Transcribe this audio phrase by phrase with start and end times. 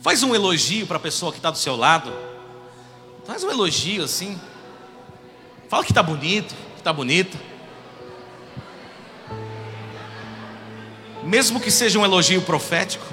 [0.00, 2.12] Faz um elogio para a pessoa que está do seu lado.
[3.24, 4.38] Faz um elogio assim.
[5.68, 7.38] Fala que está bonito, que está bonito.
[11.22, 13.04] Mesmo que seja um elogio profético.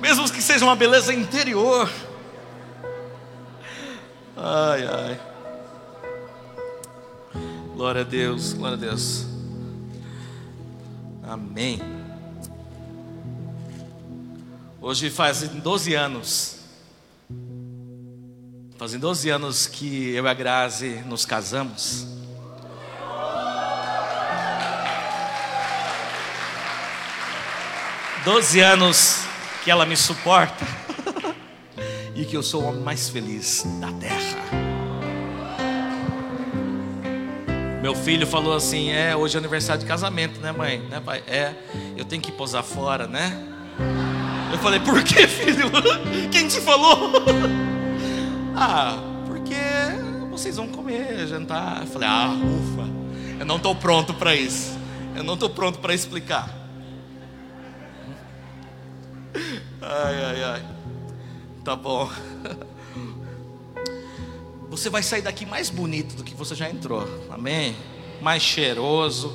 [0.00, 1.90] Mesmo que seja uma beleza interior.
[4.36, 5.20] Ai, ai.
[7.74, 9.35] Glória a Deus, glória a Deus.
[11.36, 11.78] Amém.
[14.80, 16.56] Hoje fazem 12 anos.
[18.78, 22.06] Fazem 12 anos que eu e a Grazi nos casamos.
[28.24, 29.24] Doze anos
[29.62, 30.64] que ela me suporta
[32.16, 34.65] e que eu sou o homem mais feliz da terra.
[37.86, 40.80] Meu filho falou assim: É, hoje é aniversário de casamento, né, mãe?
[40.90, 41.22] Né, pai?
[41.24, 41.54] É,
[41.96, 43.40] eu tenho que posar fora, né?
[44.50, 45.70] Eu falei: Por que, filho?
[46.32, 47.12] Quem te falou?
[48.56, 48.98] ah,
[49.28, 49.54] porque
[50.32, 51.82] vocês vão comer, jantar.
[51.82, 52.90] Eu falei: Ah, ufa,
[53.38, 54.76] eu não estou pronto para isso.
[55.14, 56.52] Eu não estou pronto para explicar.
[59.80, 60.62] Ai, ai, ai.
[61.62, 62.10] Tá bom.
[64.76, 67.08] Você vai sair daqui mais bonito do que você já entrou.
[67.30, 67.74] Amém?
[68.20, 69.34] Mais cheiroso.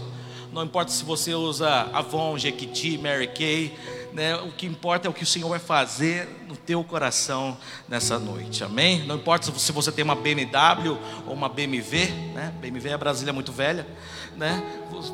[0.54, 3.76] Não importa se você usa Avon, Jequiti, Mary Kay,
[4.14, 4.36] né?
[4.36, 7.58] O que importa é o que o Senhor vai fazer no teu coração
[7.90, 8.64] nessa noite.
[8.64, 9.04] Amém?
[9.08, 12.54] Não importa se você tem uma BMW ou uma BMW, né?
[12.62, 13.88] BMW é a Brasília muito velha,
[14.38, 14.62] né?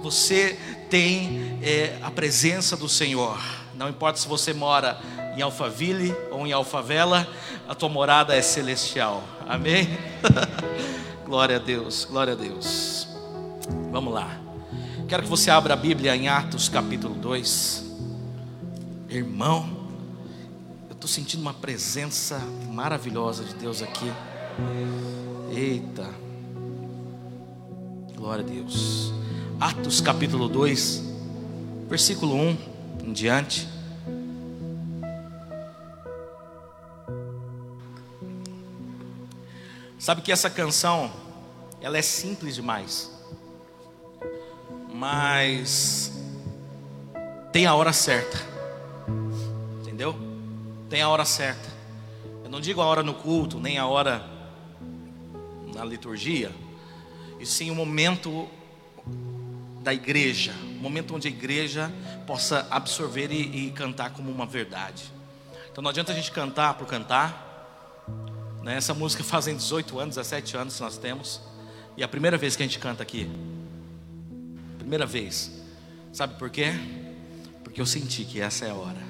[0.04, 3.42] Você tem é, a presença do Senhor.
[3.76, 5.00] Não importa se você mora
[5.38, 7.28] em Alphaville ou em Alfavela,
[7.70, 9.24] a tua morada é celestial.
[9.48, 9.88] Amém?
[11.24, 13.08] glória a Deus, glória a Deus.
[13.92, 14.36] Vamos lá.
[15.08, 17.86] Quero que você abra a Bíblia em Atos capítulo 2.
[19.10, 19.70] Irmão,
[20.90, 22.40] eu estou sentindo uma presença
[22.72, 24.12] maravilhosa de Deus aqui.
[25.52, 26.10] Eita.
[28.16, 29.14] Glória a Deus.
[29.60, 31.04] Atos capítulo 2,
[31.88, 32.58] versículo 1
[33.06, 33.77] em diante.
[40.00, 41.12] Sabe que essa canção,
[41.82, 43.12] ela é simples demais.
[44.94, 46.12] Mas
[47.52, 48.38] tem a hora certa.
[49.82, 50.16] Entendeu?
[50.90, 51.68] Tem a hora certa.
[52.44, 54.24] Eu não digo a hora no culto, nem a hora
[55.74, 56.52] na liturgia,
[57.40, 58.48] e sim o momento
[59.82, 61.92] da igreja, o momento onde a igreja
[62.26, 65.12] possa absorver e, e cantar como uma verdade.
[65.72, 67.47] Então não adianta a gente cantar por cantar?
[68.66, 71.42] Essa música fazem 18 anos, 17 anos que nós temos.
[71.96, 73.30] E é a primeira vez que a gente canta aqui.
[74.78, 75.52] Primeira vez.
[76.12, 76.74] Sabe por quê?
[77.64, 79.02] Porque eu senti que essa é a hora.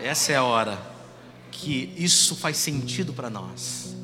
[0.00, 0.78] Essa é a hora
[1.50, 3.94] que isso faz sentido para nós.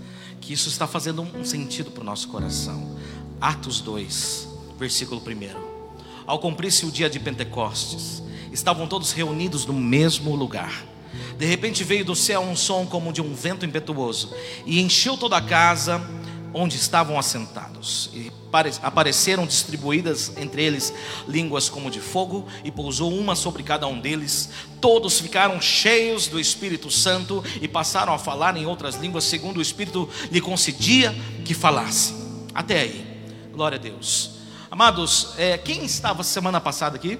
[0.40, 2.96] Que isso está fazendo um sentido para o nosso coração.
[3.40, 4.48] Atos 2,
[4.78, 6.24] versículo 1.
[6.26, 8.22] Ao cumprir-se o dia de Pentecostes,
[8.52, 10.84] estavam todos reunidos no mesmo lugar.
[11.38, 14.34] De repente veio do céu um som como de um vento impetuoso
[14.66, 16.00] e encheu toda a casa
[16.52, 18.10] onde estavam assentados.
[18.12, 18.30] E
[18.82, 20.92] apareceram distribuídas entre eles
[21.28, 24.50] línguas como de fogo e pousou uma sobre cada um deles.
[24.80, 29.62] Todos ficaram cheios do Espírito Santo e passaram a falar em outras línguas segundo o
[29.62, 32.14] Espírito lhe concedia que falasse.
[32.52, 33.06] Até aí.
[33.52, 34.32] Glória a Deus.
[34.70, 37.18] Amados, é, quem estava semana passada aqui?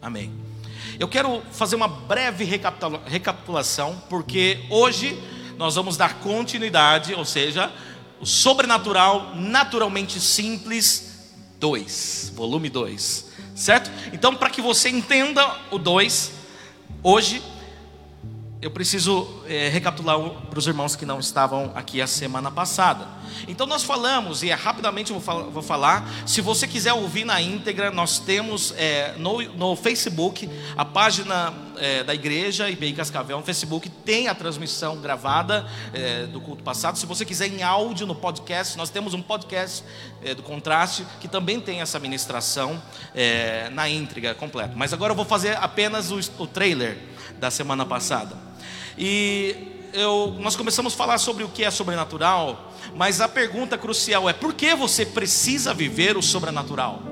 [0.00, 0.51] Amém.
[0.98, 5.18] Eu quero fazer uma breve recapitulação, porque hoje
[5.56, 7.72] nós vamos dar continuidade, ou seja,
[8.20, 11.12] o sobrenatural naturalmente simples
[11.58, 13.90] 2, volume 2, certo?
[14.12, 16.32] Então, para que você entenda o 2,
[17.02, 17.42] hoje
[18.62, 20.16] eu preciso é, recapitular
[20.48, 23.08] para os irmãos que não estavam aqui a semana passada.
[23.48, 27.42] Então nós falamos, e é, rapidamente eu vou, vou, falar, se você quiser ouvir na
[27.42, 33.42] íntegra, nós temos é, no, no, Facebook, a página é, da igreja IPI Cascavel no
[33.42, 36.96] Facebook, tem a transmissão gravada é, do culto passado.
[36.96, 39.82] Se você quiser em áudio no podcast, nós temos um podcast
[40.22, 42.80] é, do Contraste, que também tem essa ministração
[43.12, 44.74] é, na íntegra completa.
[44.76, 46.96] Mas agora eu vou fazer apenas o, o trailer
[47.40, 48.51] da semana passada.
[48.96, 54.28] E eu, nós começamos a falar sobre o que é sobrenatural, mas a pergunta crucial
[54.28, 57.02] é: por que você precisa viver o sobrenatural?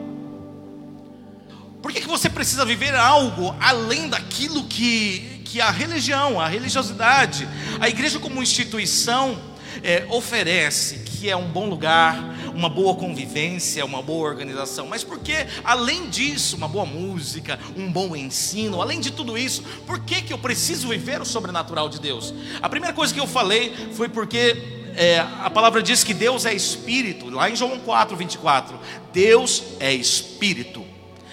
[1.83, 7.49] Por que, que você precisa viver algo além daquilo que, que a religião, a religiosidade,
[7.81, 9.39] a igreja como instituição
[9.83, 12.17] é, oferece, que é um bom lugar,
[12.61, 18.15] uma boa convivência, uma boa organização, mas porque, além disso, uma boa música, um bom
[18.15, 22.35] ensino, além de tudo isso, por que, que eu preciso viver o sobrenatural de Deus?
[22.61, 26.53] A primeira coisa que eu falei foi porque é, a palavra diz que Deus é
[26.53, 28.79] espírito, lá em João 4, 24.
[29.11, 30.85] Deus é espírito.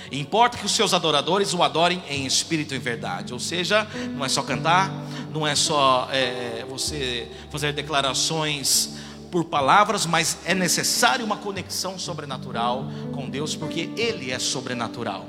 [0.10, 3.34] Importa que os seus adoradores o adorem em espírito e verdade.
[3.34, 3.86] Ou seja,
[4.16, 4.90] não é só cantar,
[5.34, 8.96] não é só é, você fazer declarações
[9.32, 15.26] por palavras, mas é necessário uma conexão sobrenatural com Deus, porque Ele é sobrenatural.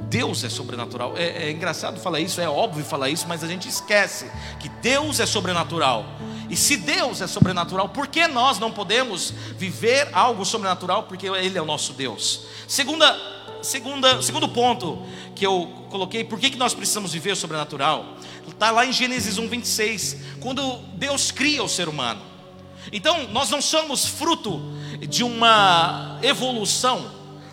[0.00, 1.16] Deus é sobrenatural.
[1.16, 4.30] É, é engraçado falar isso, é óbvio falar isso, mas a gente esquece
[4.60, 6.06] que Deus é sobrenatural.
[6.48, 11.02] E se Deus é sobrenatural, por que nós não podemos viver algo sobrenatural?
[11.04, 12.44] Porque Ele é o nosso Deus.
[12.66, 13.16] Segunda,
[13.60, 15.02] segunda, segundo ponto
[15.34, 18.16] que eu coloquei, por que, que nós precisamos viver sobrenatural?
[18.46, 22.27] Está lá em Gênesis 1, 26, quando Deus cria o ser humano.
[22.92, 24.60] Então, nós não somos fruto
[25.08, 27.10] de uma evolução,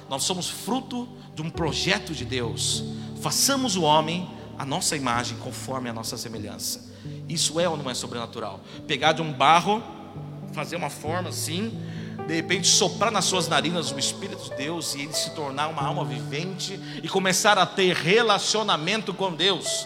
[0.10, 2.84] nós somos fruto de um projeto de Deus.
[3.22, 6.94] Façamos o homem a nossa imagem, conforme a nossa semelhança.
[7.28, 8.62] Isso é ou não é sobrenatural?
[8.88, 9.84] Pegar de um barro,
[10.54, 11.78] fazer uma forma assim,
[12.26, 15.84] de repente soprar nas suas narinas o Espírito de Deus e ele se tornar uma
[15.84, 19.86] alma vivente e começar a ter relacionamento com Deus.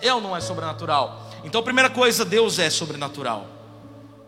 [0.00, 1.30] É ou não é sobrenatural?
[1.44, 3.55] Então, primeira coisa, Deus é sobrenatural.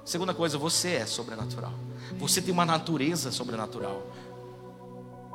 [0.09, 1.75] Segunda coisa, você é sobrenatural.
[2.19, 4.07] Você tem uma natureza sobrenatural.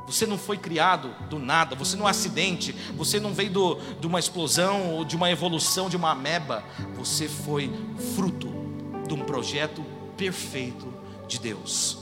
[0.04, 3.74] Você não foi criado do nada, você não é um acidente, você não veio do,
[4.00, 6.64] de uma explosão ou de uma evolução de uma ameba.
[6.96, 7.72] Você foi
[8.16, 8.48] fruto
[9.06, 9.80] de um projeto
[10.16, 10.92] perfeito
[11.28, 11.98] de Deus.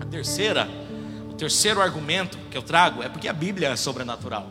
[0.00, 0.66] A terceira,
[1.28, 4.48] o terceiro argumento que eu trago é porque a Bíblia é sobrenatural.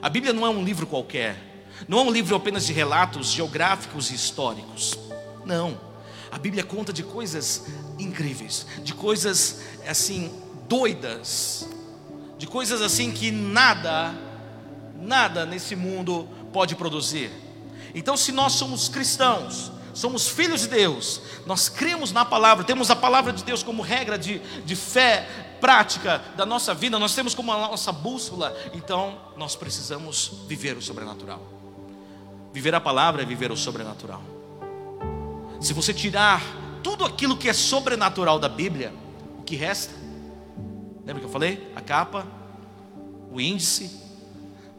[0.00, 4.10] A Bíblia não é um livro qualquer, não é um livro apenas de relatos geográficos
[4.10, 5.09] e históricos.
[5.50, 5.76] Não.
[6.30, 7.64] A Bíblia conta de coisas
[7.98, 10.32] incríveis, de coisas assim
[10.68, 11.68] doidas,
[12.38, 14.14] de coisas assim que nada,
[14.94, 17.32] nada nesse mundo pode produzir.
[17.92, 22.96] Então, se nós somos cristãos, somos filhos de Deus, nós cremos na palavra, temos a
[22.96, 25.28] palavra de Deus como regra de, de fé
[25.60, 30.82] prática da nossa vida, nós temos como a nossa bússola, então nós precisamos viver o
[30.82, 31.42] sobrenatural.
[32.52, 34.22] Viver a palavra é viver o sobrenatural.
[35.60, 36.42] Se você tirar
[36.82, 38.94] tudo aquilo que é sobrenatural da Bíblia,
[39.38, 39.92] o que resta?
[41.04, 41.70] Lembra que eu falei?
[41.76, 42.26] A capa,
[43.30, 44.00] o índice,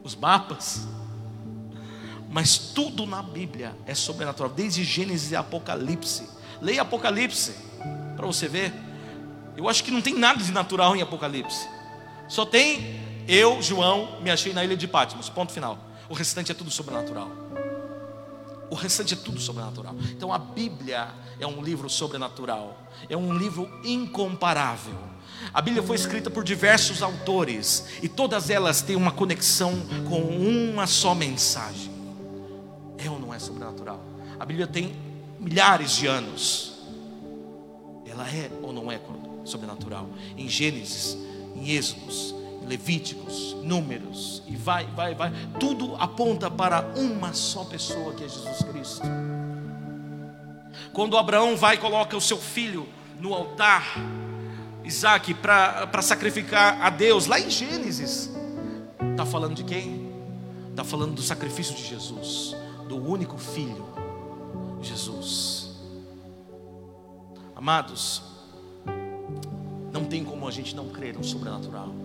[0.04, 0.88] os mapas.
[2.30, 6.28] Mas tudo na Bíblia é sobrenatural, desde Gênesis e Apocalipse.
[6.60, 7.54] Leia Apocalipse
[8.16, 8.74] para você ver.
[9.56, 11.68] Eu acho que não tem nada de natural em Apocalipse.
[12.28, 15.30] Só tem eu, João, me achei na ilha de Patmos.
[15.30, 15.78] Ponto final.
[16.10, 17.51] O restante é tudo sobrenatural.
[18.72, 19.94] O restante é tudo sobrenatural.
[20.12, 22.90] Então a Bíblia é um livro sobrenatural.
[23.10, 24.98] É um livro incomparável.
[25.54, 29.74] A Bíblia foi escrita por diversos autores e todas elas têm uma conexão
[30.08, 31.92] com uma só mensagem.
[32.98, 34.02] É ou não é sobrenatural?
[34.40, 34.96] A Bíblia tem
[35.38, 36.72] milhares de anos.
[38.06, 39.02] Ela é ou não é
[39.44, 40.08] sobrenatural?
[40.38, 41.18] Em Gênesis,
[41.58, 42.34] em Êxodos,
[42.72, 45.30] Levíticos, Números, e vai, vai, vai.
[45.60, 49.06] Tudo aponta para uma só pessoa que é Jesus Cristo.
[50.94, 52.88] Quando Abraão vai e coloca o seu filho
[53.20, 53.84] no altar,
[54.86, 58.32] Isaac para sacrificar a Deus, lá em Gênesis,
[59.12, 60.10] está falando de quem?
[60.70, 62.56] Está falando do sacrifício de Jesus,
[62.88, 63.86] do único filho,
[64.82, 65.72] Jesus.
[67.54, 68.24] Amados,
[69.92, 72.01] não tem como a gente não crer no sobrenatural.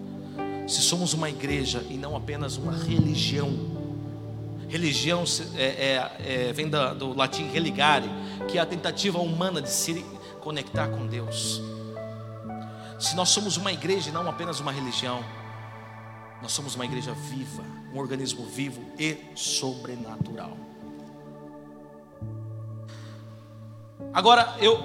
[0.66, 3.52] Se somos uma igreja e não apenas uma religião,
[4.68, 5.22] religião
[5.56, 8.10] é, é, é, vem da, do latim religare,
[8.48, 10.04] que é a tentativa humana de se
[10.40, 11.62] conectar com Deus.
[12.98, 15.24] Se nós somos uma igreja e não apenas uma religião,
[16.42, 20.56] nós somos uma igreja viva, um organismo vivo e sobrenatural.
[24.12, 24.82] Agora, eu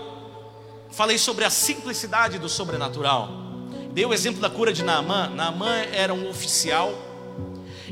[0.92, 3.51] falei sobre a simplicidade do sobrenatural.
[3.94, 5.30] Dei o exemplo da cura de Naamã.
[5.30, 6.94] Naamã era um oficial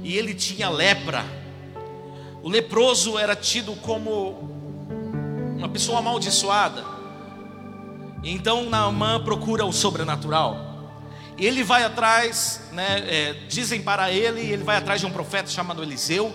[0.01, 1.25] e ele tinha lepra.
[2.41, 4.50] O leproso era tido como
[5.58, 6.86] uma pessoa amaldiçoada.
[8.24, 10.68] Então Naamã procura o sobrenatural.
[11.38, 15.84] Ele vai atrás, né, é, dizem para ele, ele vai atrás de um profeta chamado
[15.84, 16.34] Eliseu.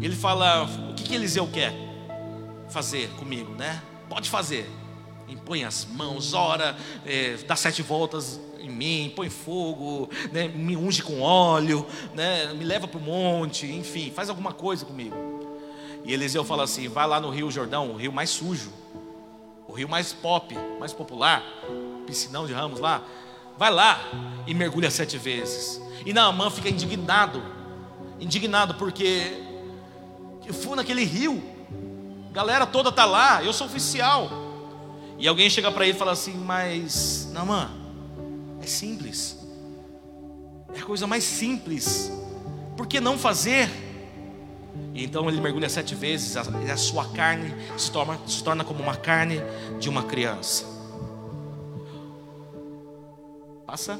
[0.00, 1.72] Ele fala: O que, que Eliseu quer
[2.70, 3.80] fazer comigo, né?
[4.08, 4.68] Pode fazer.
[5.32, 11.02] Impõe as mãos, ora, é, dá sete voltas em mim, põe fogo, né, me unge
[11.02, 11.84] com óleo,
[12.14, 15.16] né, me leva para o monte, enfim, faz alguma coisa comigo.
[16.04, 18.72] E Eliseu fala assim: vai lá no Rio Jordão, o rio mais sujo
[19.72, 21.42] o rio mais pop, mais popular,
[22.06, 23.02] piscinão de ramos lá,
[23.56, 23.98] vai lá
[24.46, 25.80] e mergulha sete vezes.
[26.04, 27.42] E Naamã fica indignado,
[28.20, 29.32] indignado porque
[30.46, 31.42] eu fui naquele rio,
[32.32, 34.41] galera toda tá lá, eu sou oficial.
[35.18, 37.70] E alguém chega para ele e fala assim: Mas, Naamã,
[38.60, 39.38] é simples,
[40.74, 42.10] é a coisa mais simples,
[42.76, 43.68] por que não fazer?
[44.94, 48.82] E então ele mergulha sete vezes, a, a sua carne se torna, se torna como
[48.82, 49.40] uma carne
[49.78, 50.64] de uma criança.
[53.66, 53.98] Passa.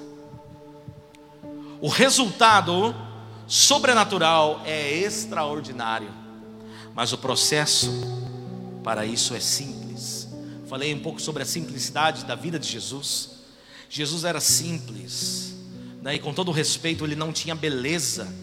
[1.80, 2.94] O resultado
[3.46, 6.10] sobrenatural é extraordinário,
[6.94, 7.90] mas o processo
[8.84, 9.81] para isso é simples.
[10.72, 13.42] Falei um pouco sobre a simplicidade da vida de Jesus.
[13.90, 15.54] Jesus era simples,
[16.00, 16.14] né?
[16.14, 18.34] e com todo respeito, ele não tinha beleza,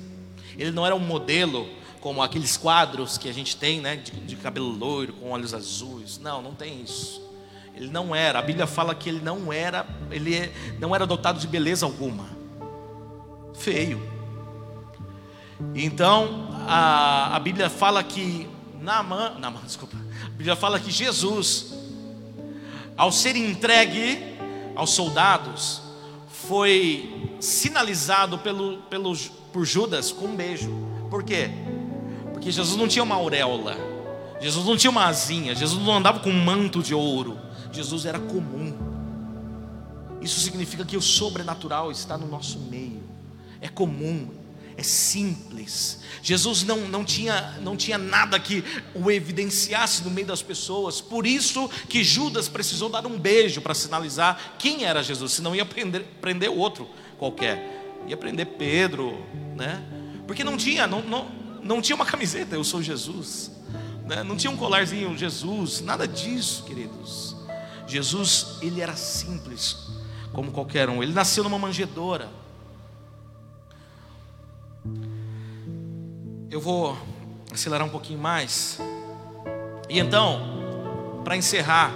[0.55, 1.67] ele não era um modelo
[1.99, 6.19] como aqueles quadros que a gente tem, né, de, de, cabelo loiro, com olhos azuis.
[6.19, 7.19] Não, não tem isso.
[7.73, 8.37] Ele não era.
[8.37, 12.29] A Bíblia fala que ele não era, ele não era dotado de beleza alguma.
[13.55, 14.07] Feio.
[15.73, 18.47] Então, a, a Bíblia fala que
[18.79, 19.97] Naamã, Naamã, desculpa.
[20.27, 21.78] A Bíblia fala que Jesus,
[22.99, 24.19] ao ser entregue
[24.75, 25.81] aos soldados,
[26.27, 29.15] foi sinalizado pelo, pelo,
[29.53, 30.69] por Judas com um beijo.
[31.09, 31.49] Por quê?
[32.33, 33.77] Porque Jesus não tinha uma auréola,
[34.41, 37.39] Jesus não tinha uma asinha, Jesus não andava com um manto de ouro,
[37.71, 38.77] Jesus era comum.
[40.19, 43.01] Isso significa que o sobrenatural está no nosso meio,
[43.61, 44.27] é comum,
[44.79, 45.99] é simples.
[46.21, 48.63] Jesus não, não, tinha, não tinha nada que
[48.95, 53.73] o evidenciasse no meio das pessoas, por isso que Judas precisou dar um beijo para
[53.73, 59.23] sinalizar quem era Jesus, senão ia prender, prender outro qualquer, ia prender Pedro,
[59.55, 59.83] né?
[60.25, 61.29] Porque não tinha, não, não,
[61.61, 63.51] não tinha uma camiseta, eu sou Jesus.
[64.05, 64.23] Né?
[64.23, 67.35] Não tinha um colarzinho, Jesus, nada disso, queridos.
[67.85, 69.75] Jesus, ele era simples,
[70.31, 71.01] como qualquer um.
[71.01, 72.29] Ele nasceu numa manjedoura.
[76.49, 76.97] Eu vou
[77.51, 78.79] acelerar um pouquinho mais.
[79.89, 81.93] E então, para encerrar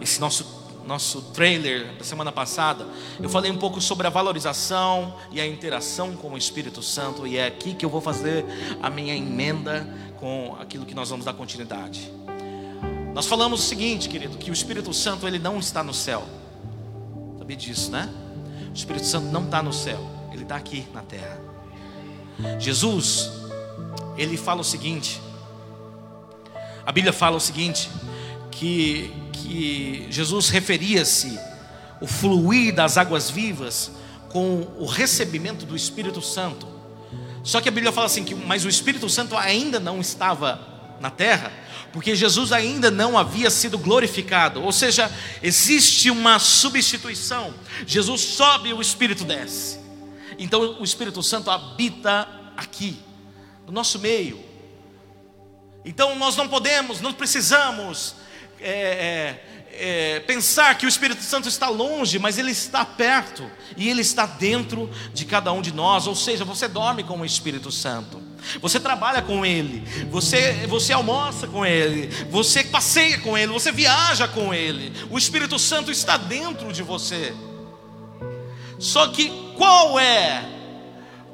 [0.00, 2.86] esse nosso nosso trailer da semana passada,
[3.20, 7.36] eu falei um pouco sobre a valorização e a interação com o Espírito Santo, e
[7.36, 8.44] é aqui que eu vou fazer
[8.82, 9.88] a minha emenda
[10.18, 12.12] com aquilo que nós vamos dar continuidade.
[13.14, 16.24] Nós falamos o seguinte, querido, que o Espírito Santo ele não está no céu.
[17.38, 18.12] Sabia disso, né?
[18.70, 20.00] O Espírito Santo não está no céu,
[20.32, 21.53] ele está aqui na terra.
[22.58, 23.30] Jesus,
[24.16, 25.20] ele fala o seguinte,
[26.84, 27.90] a Bíblia fala o seguinte,
[28.50, 29.12] que
[29.44, 31.38] que Jesus referia-se
[32.00, 33.90] o fluir das águas vivas
[34.30, 36.66] com o recebimento do Espírito Santo.
[37.42, 40.58] Só que a Bíblia fala assim que mas o Espírito Santo ainda não estava
[40.98, 41.52] na terra,
[41.92, 44.62] porque Jesus ainda não havia sido glorificado.
[44.62, 45.10] Ou seja,
[45.42, 47.52] existe uma substituição.
[47.86, 49.83] Jesus sobe e o Espírito desce.
[50.38, 52.96] Então o Espírito Santo habita aqui,
[53.66, 54.44] no nosso meio.
[55.84, 58.14] Então nós não podemos, não precisamos
[58.60, 63.88] é, é, é, pensar que o Espírito Santo está longe, mas ele está perto e
[63.88, 66.06] ele está dentro de cada um de nós.
[66.06, 68.22] Ou seja, você dorme com o Espírito Santo,
[68.60, 74.26] você trabalha com ele, você, você almoça com ele, você passeia com ele, você viaja
[74.26, 74.92] com ele.
[75.10, 77.34] O Espírito Santo está dentro de você.
[78.78, 80.54] Só que qual é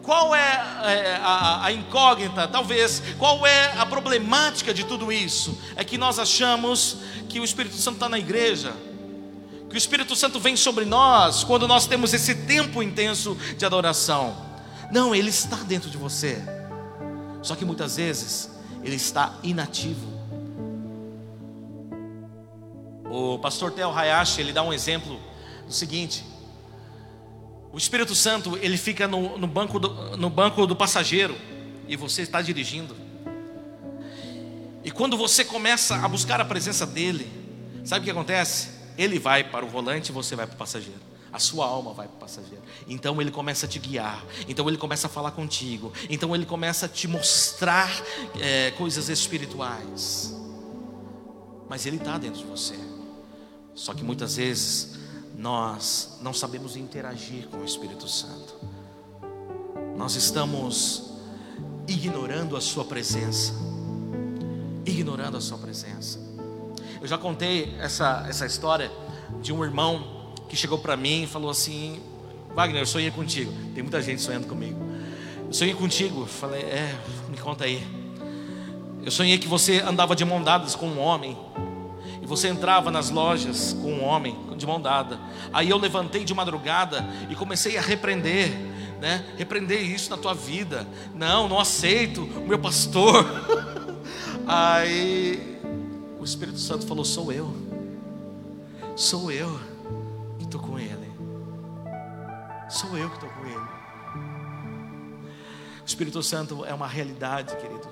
[0.02, 5.56] qual é, é a, a, incógnita, talvez, qual é a problemática de tudo isso?
[5.76, 6.97] É que nós achamos
[7.28, 8.73] que o Espírito Santo está na igreja,
[9.68, 14.35] que o Espírito Santo vem sobre nós quando nós temos esse tempo intenso de adoração.
[14.90, 16.42] Não, ele está dentro de você,
[17.42, 18.50] só que muitas vezes
[18.82, 20.09] ele está inativo.
[23.04, 25.20] O pastor Tel Hayashi ele dá um exemplo
[25.66, 26.25] do seguinte:
[27.73, 31.37] o Espírito Santo ele fica no, no banco do, no banco do passageiro
[31.87, 32.97] e você está dirigindo.
[34.83, 37.31] E quando você começa a buscar a presença dele,
[37.85, 38.71] sabe o que acontece?
[38.99, 41.00] Ele vai para o volante e você vai para o passageiro.
[41.33, 42.62] A sua alma vai para o passageiro.
[42.89, 44.25] Então ele começa a te guiar.
[44.49, 45.93] Então ele começa a falar contigo.
[46.09, 47.89] Então ele começa a te mostrar
[48.41, 50.35] é, coisas espirituais.
[51.69, 52.75] Mas ele está dentro de você.
[53.77, 55.00] Só que muitas vezes
[55.40, 58.54] nós não sabemos interagir com o Espírito Santo.
[59.97, 61.12] Nós estamos
[61.88, 63.70] ignorando a Sua presença
[64.85, 66.18] ignorando a sua presença.
[67.00, 68.90] Eu já contei essa, essa história
[69.40, 72.00] de um irmão que chegou para mim e falou assim:
[72.54, 73.52] Wagner, eu sonhei contigo.
[73.75, 74.78] Tem muita gente sonhando comigo.
[75.47, 76.26] Eu sonhei contigo.
[76.26, 76.94] Falei: É,
[77.28, 77.87] me conta aí.
[79.02, 81.37] Eu sonhei que você andava de mão dadas com um homem
[82.30, 85.18] Você entrava nas lojas com um homem de mão dada.
[85.52, 88.52] Aí eu levantei de madrugada e comecei a repreender,
[89.00, 89.34] né?
[89.37, 90.87] Repreender isso na tua vida.
[91.12, 93.26] Não, não aceito o meu pastor.
[94.46, 95.58] Aí
[96.20, 97.52] o Espírito Santo falou: Sou eu,
[98.94, 99.58] sou eu
[100.38, 101.10] que estou com ele,
[102.68, 103.70] sou eu que estou com ele.
[105.82, 107.88] O Espírito Santo é uma realidade, querido,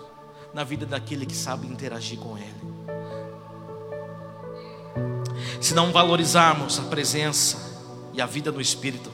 [0.54, 2.77] na vida daquele que sabe interagir com ele.
[5.60, 7.58] Se não valorizarmos a presença
[8.12, 9.10] e a vida do Espírito,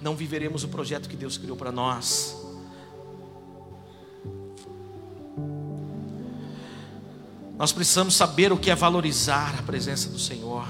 [0.00, 2.36] não viveremos o projeto que Deus criou para nós.
[7.58, 10.64] Nós precisamos saber o que é valorizar a presença do Senhor.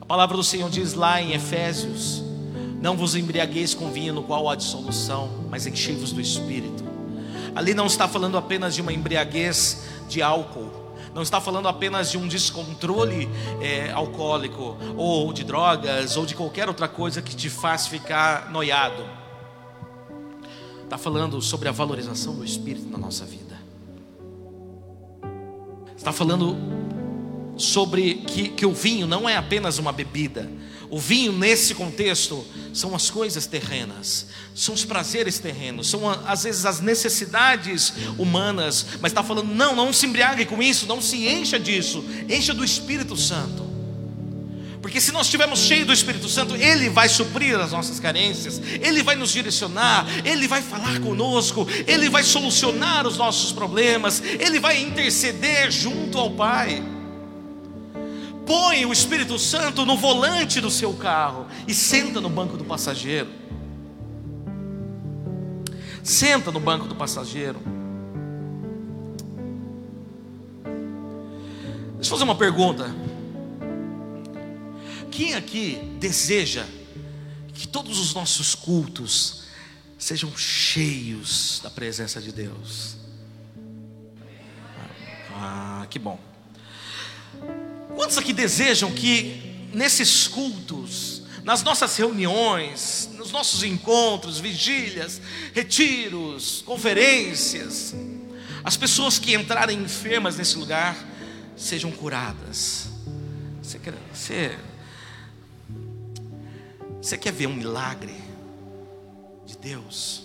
[0.00, 2.22] A palavra do Senhor diz lá em Efésios:
[2.80, 6.82] Não vos embriagueis com vinho no qual há dissolução, mas enchei-vos do Espírito.
[7.54, 10.70] Ali não está falando apenas de uma embriaguez de álcool,
[11.14, 13.28] não está falando apenas de um descontrole
[13.60, 19.04] é, alcoólico, ou de drogas, ou de qualquer outra coisa que te faz ficar noiado.
[20.84, 23.58] Está falando sobre a valorização do Espírito na nossa vida.
[25.96, 26.56] Está falando
[27.56, 30.50] sobre que, que o vinho não é apenas uma bebida.
[30.90, 32.44] O vinho, nesse contexto,
[32.74, 38.84] são as coisas terrenas, são os prazeres terrenos, são às vezes as necessidades humanas.
[39.00, 42.64] Mas está falando, não, não se embriague com isso, não se encha disso, encha do
[42.64, 43.70] Espírito Santo.
[44.82, 49.02] Porque se nós estivermos cheios do Espírito Santo, Ele vai suprir as nossas carências, Ele
[49.02, 54.82] vai nos direcionar, Ele vai falar conosco, Ele vai solucionar os nossos problemas, Ele vai
[54.82, 56.82] interceder junto ao Pai.
[58.50, 63.30] Põe o Espírito Santo no volante do seu carro e senta no banco do passageiro.
[66.02, 67.60] Senta no banco do passageiro.
[71.94, 72.92] Deixa eu fazer uma pergunta.
[75.12, 76.66] Quem aqui deseja
[77.54, 79.44] que todos os nossos cultos
[79.96, 82.96] sejam cheios da presença de Deus?
[85.36, 86.29] Ah, que bom.
[88.00, 95.20] Quantos aqui desejam que nesses cultos, nas nossas reuniões, nos nossos encontros, vigílias,
[95.52, 97.94] retiros, conferências,
[98.64, 100.96] as pessoas que entrarem enfermas nesse lugar
[101.54, 102.88] sejam curadas?
[103.62, 104.58] Você quer, você
[107.02, 108.16] você quer ver um milagre
[109.44, 110.22] de Deus?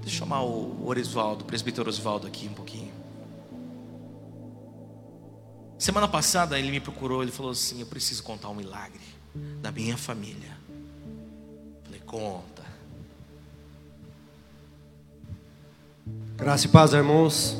[0.00, 2.85] Deixa eu chamar o Orisvaldo, o presbítero Osvaldo aqui um pouquinho.
[5.78, 9.00] Semana passada ele me procurou, ele falou assim: Eu preciso contar um milagre
[9.60, 10.56] da minha família.
[11.84, 12.62] Falei: Conta.
[16.36, 17.56] Graça e paz, irmãos.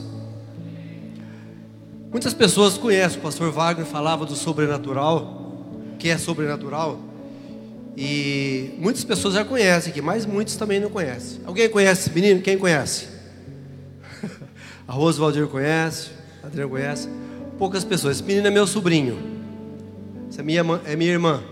[2.11, 5.67] Muitas pessoas conhecem, o pastor Wagner falava do sobrenatural,
[5.99, 6.99] que é sobrenatural.
[7.97, 11.41] E muitas pessoas já conhecem aqui, mas muitos também não conhecem.
[11.45, 12.41] Alguém conhece esse menino?
[12.41, 13.09] Quem conhece?
[14.89, 16.11] a Rose Valdir conhece,
[16.43, 17.09] a Adriana conhece.
[17.59, 18.17] Poucas pessoas.
[18.17, 19.19] Esse menino é meu sobrinho.
[20.29, 21.43] Essa é minha, é minha irmã.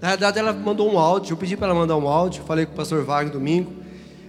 [0.00, 1.32] Na verdade, ela mandou um áudio.
[1.32, 2.44] Eu pedi para ela mandar um áudio.
[2.44, 3.72] Falei com o pastor Wagner domingo.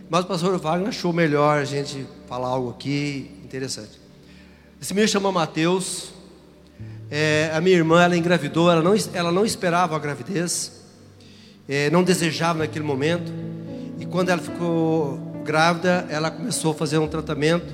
[0.10, 4.00] Mas o pastor Wagner achou melhor a gente falar algo aqui interessante.
[4.82, 6.10] Esse menino chama Mateus.
[7.10, 8.72] É, a minha irmã, ela engravidou.
[8.72, 10.78] Ela não, ela não esperava a gravidez
[11.68, 13.32] é, não desejava naquele momento.
[14.00, 17.74] E quando ela ficou grávida, ela começou a fazer um tratamento,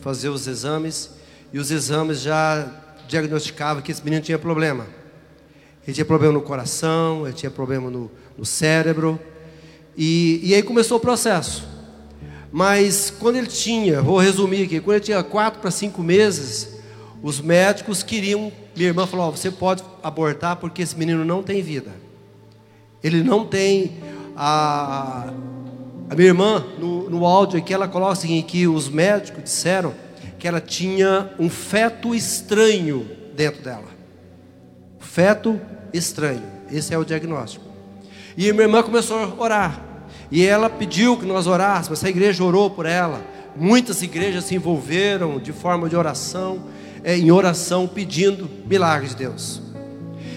[0.00, 1.10] fazer os exames,
[1.52, 2.68] e os exames já
[3.08, 4.86] diagnosticavam que esse menino tinha problema.
[5.86, 9.20] Ele tinha problema no coração, ele tinha problema no, no cérebro,
[9.96, 11.68] e, e aí começou o processo.
[12.50, 16.78] Mas quando ele tinha, vou resumir aqui, quando ele tinha quatro para cinco meses,
[17.22, 21.62] os médicos queriam, minha irmã falou: oh, você pode abortar porque esse menino não tem
[21.62, 21.90] vida.
[23.02, 23.98] Ele não tem
[24.36, 25.32] a,
[26.08, 29.94] a minha irmã no, no áudio aqui ela coloca assim que os médicos disseram
[30.42, 33.86] que ela tinha um feto estranho dentro dela.
[34.98, 35.60] Feto
[35.94, 36.42] estranho.
[36.68, 37.64] Esse é o diagnóstico.
[38.36, 39.80] E minha irmã começou a orar.
[40.32, 42.00] E ela pediu que nós orássemos.
[42.00, 43.24] Essa igreja orou por ela.
[43.54, 46.64] Muitas igrejas se envolveram de forma de oração,
[47.04, 49.62] é, em oração, pedindo milagres de Deus.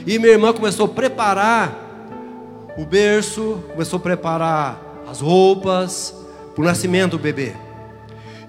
[0.05, 6.13] E minha irmã começou a preparar o berço, começou a preparar as roupas
[6.53, 7.64] para o nascimento do bebê.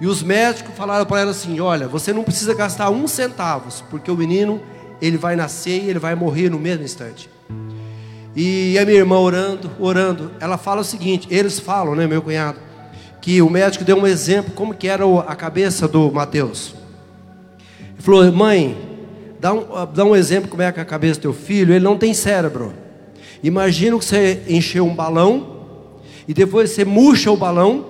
[0.00, 4.10] E os médicos falaram para ela assim: Olha, você não precisa gastar um centavo, porque
[4.10, 4.60] o menino
[5.00, 7.30] ele vai nascer e ele vai morrer no mesmo instante.
[8.34, 12.58] E a minha irmã orando, orando, ela fala o seguinte: eles falam, né, meu cunhado,
[13.20, 16.74] que o médico deu um exemplo como que era a cabeça do Mateus.
[17.94, 18.96] Ele falou: Mãe,
[19.38, 21.84] Dá um, dá um exemplo como é que é a cabeça do teu filho, ele
[21.84, 22.72] não tem cérebro.
[23.42, 25.54] Imagina que você encheu um balão
[26.26, 27.86] e depois você murcha o balão,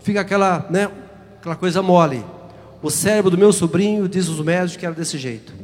[0.00, 0.88] fica aquela, né,
[1.46, 2.24] aquela coisa mole.
[2.82, 5.54] O cérebro do meu sobrinho, diz os médicos, que era desse jeito.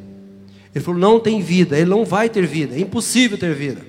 [0.72, 3.82] Ele falou: não tem vida, ele não vai ter vida, é impossível ter vida.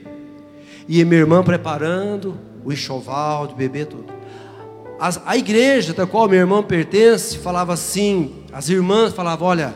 [0.90, 4.06] E minha irmã preparando o enxoval de bebê, tudo.
[5.00, 9.76] As, a igreja da qual minha irmã pertence falava assim: as irmãs falavam, olha,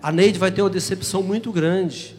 [0.00, 2.16] a Neide vai ter uma decepção muito grande.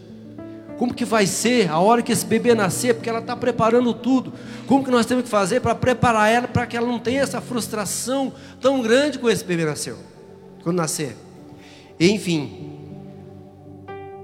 [0.78, 2.94] Como que vai ser a hora que esse bebê nascer?
[2.94, 4.32] Porque ela está preparando tudo.
[4.68, 7.42] Como que nós temos que fazer para preparar ela para que ela não tenha essa
[7.42, 9.98] frustração tão grande com esse bebê nasceu,
[10.64, 11.16] quando nascer?
[12.00, 12.70] Enfim,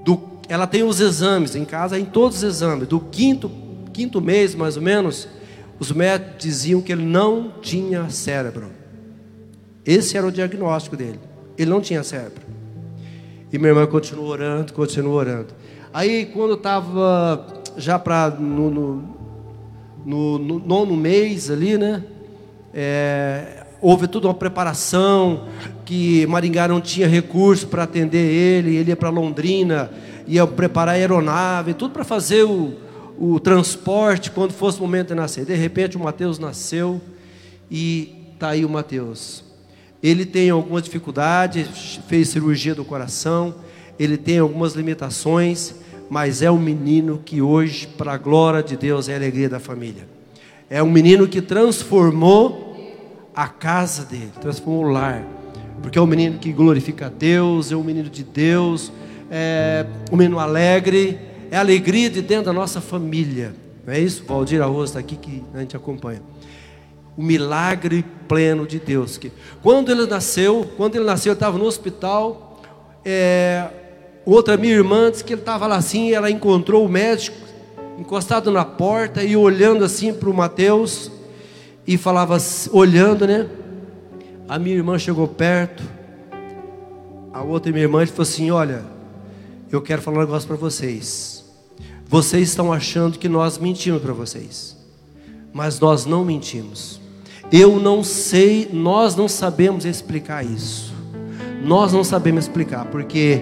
[0.05, 2.87] do, ela tem os exames em casa, em todos os exames.
[2.87, 3.49] Do quinto,
[3.91, 5.27] quinto mês, mais ou menos,
[5.79, 8.71] os médicos diziam que ele não tinha cérebro.
[9.83, 11.19] Esse era o diagnóstico dele.
[11.57, 12.43] Ele não tinha cérebro.
[13.51, 15.62] E minha irmã continuou orando, continuou orando.
[15.93, 17.45] Aí, quando estava
[17.77, 19.03] já para no, no,
[20.03, 22.03] no, no, nono mês ali, né?
[22.73, 25.47] É, houve toda uma preparação,
[25.85, 29.91] que Maringá não tinha recurso para atender ele, ele ia para Londrina,
[30.27, 32.73] ia preparar a aeronave, tudo para fazer o,
[33.15, 35.45] o transporte quando fosse o momento de nascer.
[35.45, 36.99] De repente o Mateus nasceu
[37.69, 39.43] e está aí o Mateus.
[40.01, 43.53] Ele tem algumas dificuldades, fez cirurgia do coração,
[43.99, 49.09] ele tem algumas limitações, mas é um menino que hoje, para a glória de Deus,
[49.09, 50.07] é a alegria da família.
[50.69, 52.73] É um menino que transformou
[53.35, 55.25] a casa dele, transformou o lar,
[55.81, 58.91] porque é um menino que glorifica a Deus, é um menino de Deus,
[59.29, 63.53] é um menino alegre, é a alegria de dentro da nossa família.
[63.85, 64.23] Não é isso?
[64.25, 66.21] Valdir Arroz está aqui que a gente acompanha.
[67.17, 69.19] O milagre pleno de Deus.
[69.61, 72.61] Quando ele nasceu, quando ele nasceu, eu estava no hospital.
[73.05, 73.67] É,
[74.25, 77.37] Outra minha irmã disse que ele estava lá assim, ela encontrou o médico
[77.97, 81.11] encostado na porta e olhando assim para o Mateus
[81.85, 82.37] e falava,
[82.71, 83.47] olhando, né?
[84.47, 85.83] A minha irmã chegou perto,
[87.33, 88.83] a outra minha irmã falou assim: Olha,
[89.71, 91.43] eu quero falar um negócio para vocês.
[92.05, 94.77] Vocês estão achando que nós mentimos para vocês,
[95.51, 97.01] mas nós não mentimos.
[97.51, 100.93] Eu não sei, nós não sabemos explicar isso.
[101.63, 103.41] Nós não sabemos explicar, porque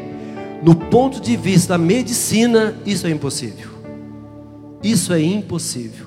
[0.61, 3.69] no ponto de vista da medicina, isso é impossível.
[4.83, 6.05] Isso é impossível.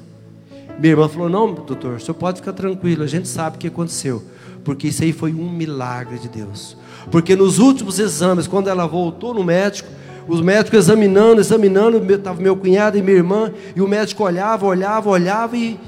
[0.79, 3.67] Minha irmã falou: Não, doutor, o senhor pode ficar tranquilo, a gente sabe o que
[3.67, 4.23] aconteceu.
[4.65, 6.77] Porque isso aí foi um milagre de Deus.
[7.11, 9.89] Porque nos últimos exames, quando ela voltou no médico,
[10.27, 15.11] os médicos examinando, examinando, estava meu cunhado e minha irmã, e o médico olhava, olhava,
[15.11, 15.79] olhava e,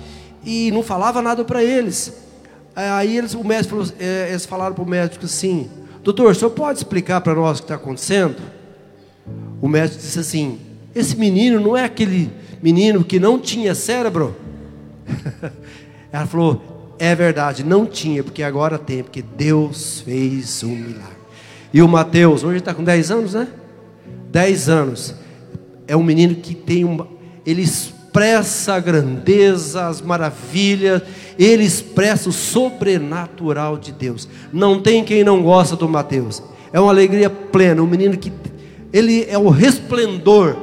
[0.44, 2.12] e não falava nada para eles.
[2.74, 5.70] Aí eles, o médico falou, é, eles falaram para o médico assim:
[6.02, 8.36] Doutor, o senhor pode explicar para nós o que está acontecendo?
[9.60, 10.58] O médico disse assim:
[10.94, 12.30] Esse menino não é aquele
[12.62, 14.36] menino que não tinha cérebro?
[16.12, 21.16] Ela falou: É verdade, não tinha, porque agora tem, porque Deus fez um milagre.
[21.72, 23.48] E o Mateus, hoje está com 10 anos, né?
[24.30, 25.14] 10 anos.
[25.86, 27.06] É um menino que tem uma.
[27.44, 31.02] Ele expressa a grandeza, as maravilhas,
[31.38, 34.28] ele expressa o sobrenatural de Deus.
[34.52, 36.42] Não tem quem não gosta do Mateus.
[36.72, 38.32] É uma alegria plena, um menino que
[38.96, 40.56] ele é o resplendor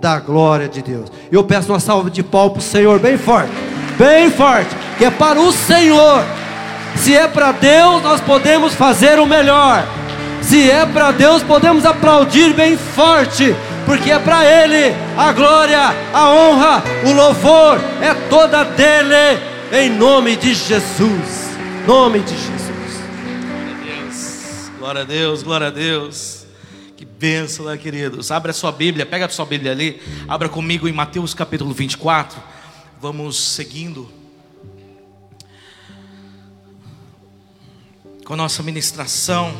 [0.00, 1.12] da glória de Deus.
[1.30, 3.52] Eu peço uma salva de pau para o Senhor, bem forte,
[3.98, 6.24] bem forte, que é para o Senhor.
[6.96, 9.86] Se é para Deus, nós podemos fazer o melhor.
[10.40, 16.30] Se é para Deus, podemos aplaudir bem forte, porque é para Ele a glória, a
[16.30, 19.38] honra, o louvor, é toda dele,
[19.70, 21.50] em nome de Jesus.
[21.86, 22.66] Nome de Jesus.
[23.48, 26.35] Glória a Deus, glória a Deus, glória a Deus.
[27.18, 28.30] Benção, né, queridos?
[28.30, 32.38] Abra a sua Bíblia, pega a sua Bíblia ali, abra comigo em Mateus capítulo 24.
[33.00, 34.06] Vamos seguindo
[38.22, 39.50] com a nossa ministração.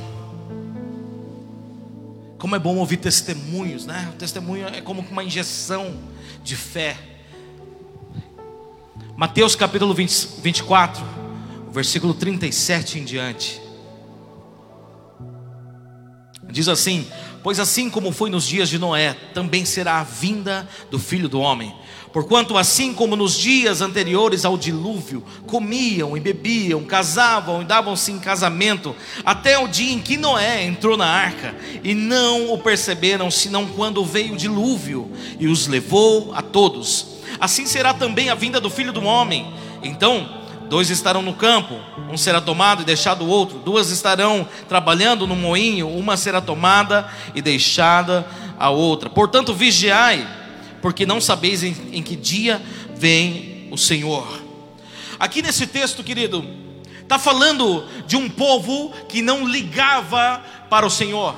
[2.36, 4.10] Como é bom ouvir testemunhos, né?
[4.12, 5.96] O testemunho é como uma injeção
[6.44, 6.94] de fé.
[9.16, 11.02] Mateus capítulo 20, 24,
[11.70, 13.62] versículo 37 em diante.
[16.50, 17.06] Diz assim:
[17.46, 21.38] Pois assim como foi nos dias de Noé, também será a vinda do filho do
[21.38, 21.72] homem.
[22.12, 28.18] Porquanto, assim como nos dias anteriores ao dilúvio, comiam e bebiam, casavam e davam-se em
[28.18, 31.54] casamento, até o dia em que Noé entrou na arca,
[31.84, 37.06] e não o perceberam, senão quando veio o dilúvio e os levou a todos.
[37.38, 39.54] Assim será também a vinda do filho do homem.
[39.84, 41.78] Então, Dois estarão no campo,
[42.10, 43.58] um será tomado e deixado o outro.
[43.58, 48.26] Duas estarão trabalhando no moinho, uma será tomada e deixada
[48.58, 49.08] a outra.
[49.08, 50.26] Portanto, vigiai,
[50.82, 52.60] porque não sabeis em, em que dia
[52.96, 54.26] vem o Senhor.
[55.18, 56.44] Aqui nesse texto, querido,
[57.00, 61.34] está falando de um povo que não ligava para o Senhor,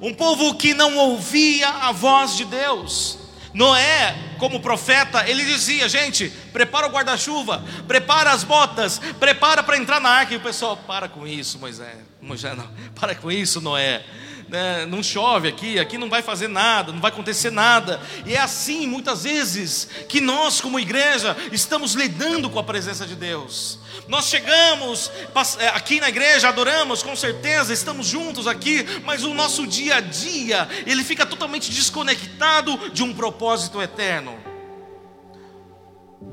[0.00, 3.18] um povo que não ouvia a voz de Deus.
[3.52, 10.00] Noé, como profeta, ele dizia: gente, prepara o guarda-chuva, prepara as botas, prepara para entrar
[10.00, 10.34] na arca.
[10.34, 14.04] E o pessoal, para com isso, Moisés, Moisés não, para com isso, Noé.
[14.48, 18.00] Né, não chove aqui, aqui não vai fazer nada, não vai acontecer nada.
[18.24, 23.16] E é assim, muitas vezes, que nós, como igreja, estamos lidando com a presença de
[23.16, 23.80] Deus.
[24.06, 25.10] Nós chegamos
[25.58, 30.00] é, aqui na igreja, adoramos, com certeza, estamos juntos aqui, mas o nosso dia a
[30.00, 34.38] dia, ele fica totalmente desconectado de um propósito eterno.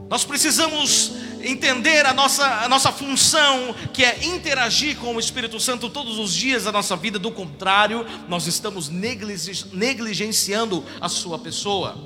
[0.08, 1.14] Nós precisamos
[1.44, 6.34] entender a nossa, a nossa função, que é interagir com o Espírito Santo todos os
[6.34, 11.98] dias da nossa vida, do contrário, nós estamos negligenciando a sua pessoa.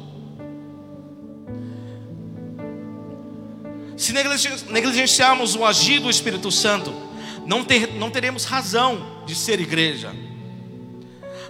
[3.96, 6.94] Se negligenciarmos o agir do Espírito Santo,
[7.46, 10.14] não, ter, não teremos razão de ser igreja.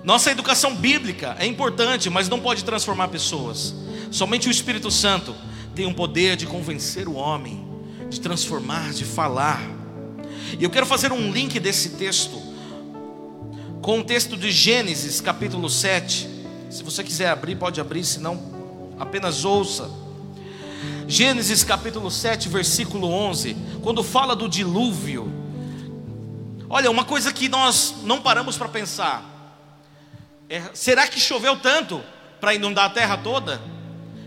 [0.04, 3.76] Nossa educação bíblica é importante, mas não pode transformar pessoas.
[4.12, 5.36] Somente o Espírito Santo
[5.76, 7.67] tem o poder de convencer o homem,
[8.10, 9.62] de transformar, de falar.
[10.60, 12.42] E eu quero fazer um link desse texto
[13.82, 16.30] com o texto de Gênesis, capítulo 7.
[16.70, 18.38] Se você quiser abrir, pode abrir, senão
[19.00, 19.90] apenas ouça.
[21.08, 25.32] Gênesis capítulo 7, versículo 11, quando fala do dilúvio.
[26.70, 29.24] Olha, uma coisa que nós não paramos para pensar:
[30.50, 32.02] é, será que choveu tanto
[32.42, 33.62] para inundar a terra toda?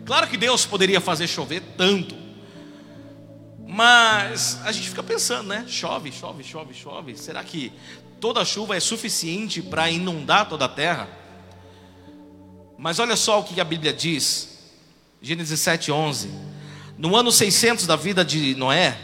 [0.07, 2.15] Claro que Deus poderia fazer chover tanto,
[3.73, 5.65] mas a gente fica pensando, né?
[5.69, 7.17] Chove, chove, chove, chove.
[7.17, 7.73] Será que
[8.19, 11.09] toda chuva é suficiente para inundar toda a terra?
[12.77, 14.59] Mas olha só o que a Bíblia diz,
[15.23, 16.31] Gênesis 7, 11.
[16.99, 18.99] No ano 600 da vida de Noé,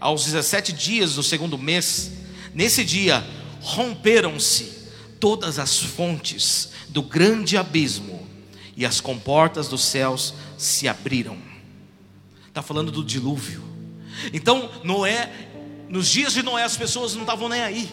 [0.00, 2.10] aos 17 dias do segundo mês,
[2.54, 3.22] nesse dia
[3.60, 4.88] romperam-se
[5.20, 8.26] todas as fontes do grande abismo
[8.74, 11.36] e as comportas dos céus se abriram.
[12.48, 13.75] Está falando do dilúvio.
[14.32, 15.30] Então, Noé,
[15.88, 17.90] nos dias de Noé, as pessoas não estavam nem aí.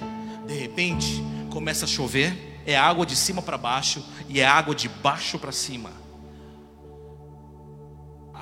[0.48, 4.90] De repente, começa a chover, é água de cima para baixo e é água de
[4.90, 6.04] baixo para cima.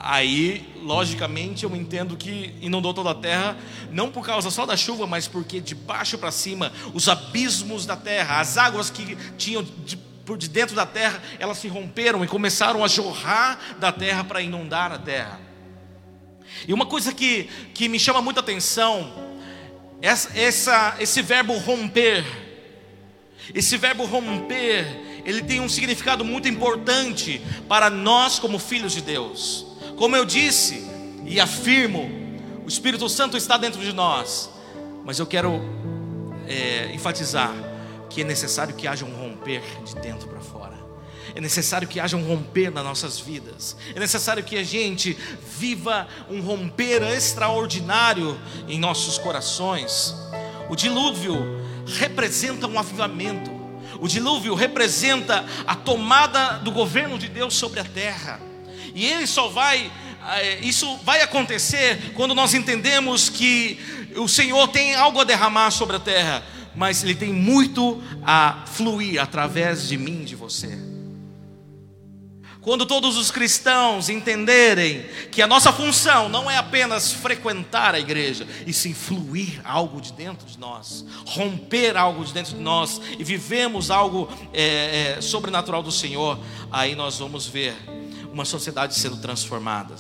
[0.04, 3.56] Aí, logicamente, eu entendo que inundou toda a terra,
[3.92, 7.96] não por causa só da chuva, mas porque de baixo para cima, os abismos da
[7.96, 12.28] terra, as águas que tinham de, por de dentro da terra, elas se romperam e
[12.28, 15.51] começaram a jorrar da terra para inundar a terra.
[16.68, 19.12] E uma coisa que, que me chama muita atenção,
[20.02, 22.26] essa, essa, esse verbo romper,
[23.54, 24.86] esse verbo romper,
[25.26, 29.66] ele tem um significado muito importante para nós como filhos de Deus.
[29.96, 30.88] Como eu disse
[31.26, 32.10] e afirmo,
[32.66, 34.50] o Espírito Santo está dentro de nós,
[35.04, 35.62] mas eu quero
[36.48, 37.54] é, enfatizar
[38.10, 40.71] que é necessário que haja um romper de dentro para fora.
[41.36, 43.76] É necessário que haja um romper nas nossas vidas.
[43.96, 45.18] É necessário que a gente
[45.58, 50.16] viva um romper extraordinário em nossos corações.
[50.70, 53.52] O dilúvio representa um avivamento.
[54.00, 58.40] O dilúvio representa a tomada do governo de Deus sobre a terra.
[58.94, 59.92] E ele só vai,
[60.38, 63.80] eh, isso vai acontecer quando nós entendemos que
[64.16, 66.44] o Senhor tem algo a derramar sobre a terra,
[66.76, 70.91] mas Ele tem muito a fluir através de mim, de você.
[72.62, 78.48] Quando todos os cristãos entenderem que a nossa função não é apenas frequentar a igreja,
[78.68, 83.24] e sim fluir algo de dentro de nós, romper algo de dentro de nós e
[83.24, 86.40] vivemos algo é, é, sobrenatural do Senhor,
[86.72, 87.76] aí nós vamos ver
[88.32, 89.96] uma sociedade sendo transformada.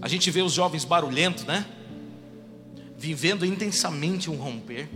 [0.00, 1.66] A gente vê os jovens barulhentos, né?
[2.96, 4.88] Vivendo intensamente um romper.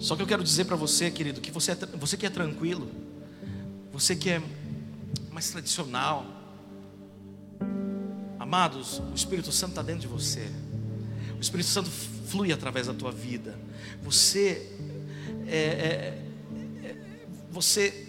[0.00, 2.90] Só que eu quero dizer para você, querido, que você, é, você que é tranquilo,
[3.92, 4.42] você que é
[5.30, 6.26] mais tradicional,
[8.38, 10.50] amados, o Espírito Santo está dentro de você.
[11.36, 13.58] O Espírito Santo flui através da tua vida.
[14.02, 14.74] Você
[15.46, 16.18] é, é,
[17.50, 18.06] você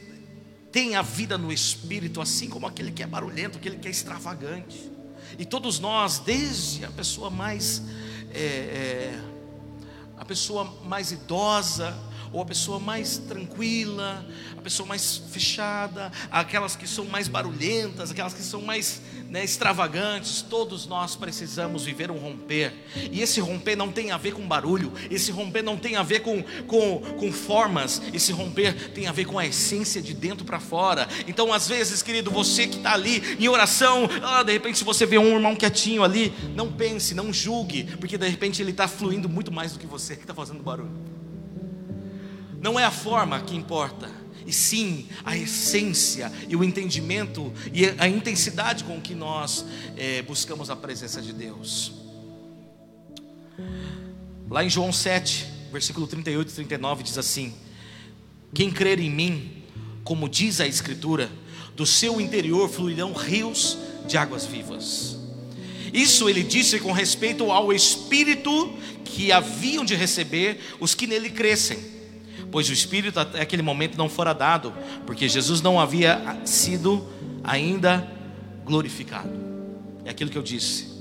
[0.71, 4.89] tem a vida no espírito, assim como aquele que é barulhento, aquele que é extravagante.
[5.37, 7.81] E todos nós, desde a pessoa mais
[8.33, 9.19] é, é,
[10.21, 11.97] a pessoa mais idosa,
[12.31, 14.23] ou a pessoa mais tranquila,
[14.55, 19.01] a pessoa mais fechada, aquelas que são mais barulhentas, aquelas que são mais
[19.31, 22.73] né, extravagantes, todos nós precisamos viver um romper.
[23.09, 26.19] E esse romper não tem a ver com barulho, esse romper não tem a ver
[26.19, 30.59] com, com, com formas, esse romper tem a ver com a essência de dentro para
[30.59, 31.07] fora.
[31.29, 35.05] Então, às vezes, querido, você que está ali em oração, ah, de repente, se você
[35.05, 39.29] vê um irmão quietinho ali, não pense, não julgue, porque de repente ele está fluindo
[39.29, 40.91] muito mais do que você que está fazendo barulho.
[42.61, 44.09] Não é a forma que importa,
[44.51, 49.63] e sim a essência e o entendimento e a intensidade com que nós
[49.95, 51.93] é, buscamos a presença de Deus.
[54.49, 57.53] Lá em João 7, versículo 38 e 39 diz assim:
[58.53, 59.63] Quem crer em mim,
[60.03, 61.31] como diz a Escritura,
[61.73, 65.15] do seu interior fluirão rios de águas vivas.
[65.93, 68.73] Isso ele disse com respeito ao Espírito
[69.05, 71.79] que haviam de receber os que nele crescem,
[72.51, 74.73] pois o Espírito até aquele momento não fora dado,
[75.05, 77.07] porque Jesus não havia sido
[77.43, 78.07] ainda
[78.65, 79.31] glorificado.
[80.03, 80.91] É aquilo que eu disse.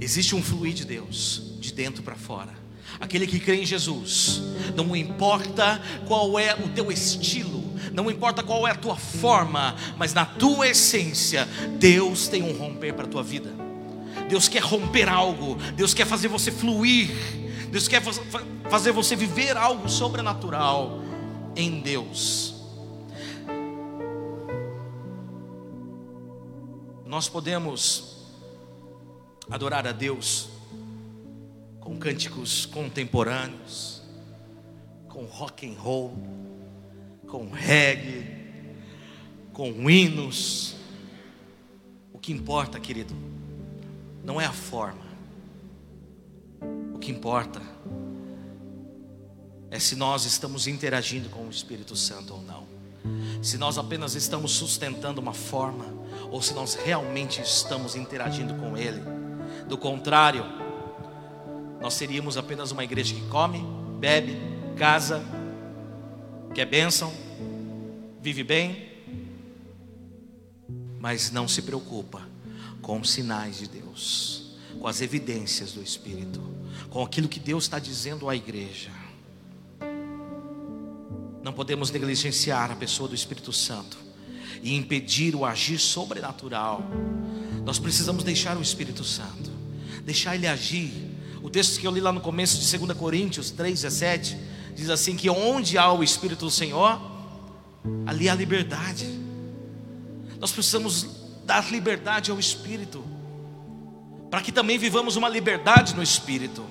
[0.00, 2.52] Existe um fluir de Deus, de dentro para fora.
[3.00, 4.42] Aquele que crê em Jesus,
[4.76, 7.62] não importa qual é o teu estilo,
[7.92, 12.92] não importa qual é a tua forma, mas na tua essência, Deus tem um romper
[12.92, 13.52] para a tua vida.
[14.28, 17.10] Deus quer romper algo, Deus quer fazer você fluir,
[17.74, 18.00] Deus quer
[18.70, 21.00] fazer você viver algo sobrenatural
[21.56, 22.54] em Deus.
[27.04, 28.28] Nós podemos
[29.50, 30.50] adorar a Deus
[31.80, 34.04] com cânticos contemporâneos,
[35.08, 36.16] com rock and roll,
[37.26, 38.24] com reggae,
[39.52, 40.76] com hinos.
[42.12, 43.16] O que importa, querido,
[44.22, 45.03] não é a forma.
[47.04, 47.60] Que importa
[49.70, 52.66] é se nós estamos interagindo com o Espírito Santo ou não.
[53.42, 55.84] Se nós apenas estamos sustentando uma forma
[56.30, 59.02] ou se nós realmente estamos interagindo com Ele.
[59.68, 60.46] Do contrário,
[61.78, 63.62] nós seríamos apenas uma igreja que come,
[64.00, 64.38] bebe,
[64.74, 65.22] casa,
[66.54, 67.12] que é bênção,
[68.22, 68.88] vive bem,
[70.98, 72.26] mas não se preocupa
[72.80, 74.43] com os sinais de Deus,
[74.80, 76.40] com as evidências do Espírito,
[76.90, 78.90] com aquilo que Deus está dizendo à igreja.
[81.42, 83.98] Não podemos negligenciar a pessoa do Espírito Santo
[84.62, 86.82] e impedir o agir sobrenatural.
[87.64, 89.50] Nós precisamos deixar o Espírito Santo,
[90.04, 93.82] deixar ele agir o texto que eu li lá no começo de 2 Coríntios 3,
[93.82, 94.38] 17,
[94.74, 96.98] diz assim: que onde há o Espírito do Senhor,
[98.06, 99.06] ali há liberdade.
[100.40, 101.06] Nós precisamos
[101.44, 103.04] dar liberdade ao Espírito,
[104.34, 106.66] para que também vivamos uma liberdade no Espírito.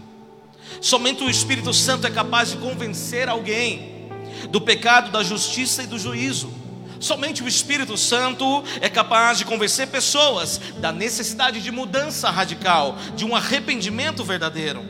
[0.82, 4.10] Somente o Espírito Santo é capaz de convencer alguém
[4.50, 6.54] do pecado, da justiça e do juízo.
[7.00, 13.24] Somente o Espírito Santo é capaz de convencer pessoas da necessidade de mudança radical, de
[13.24, 14.84] um arrependimento verdadeiro.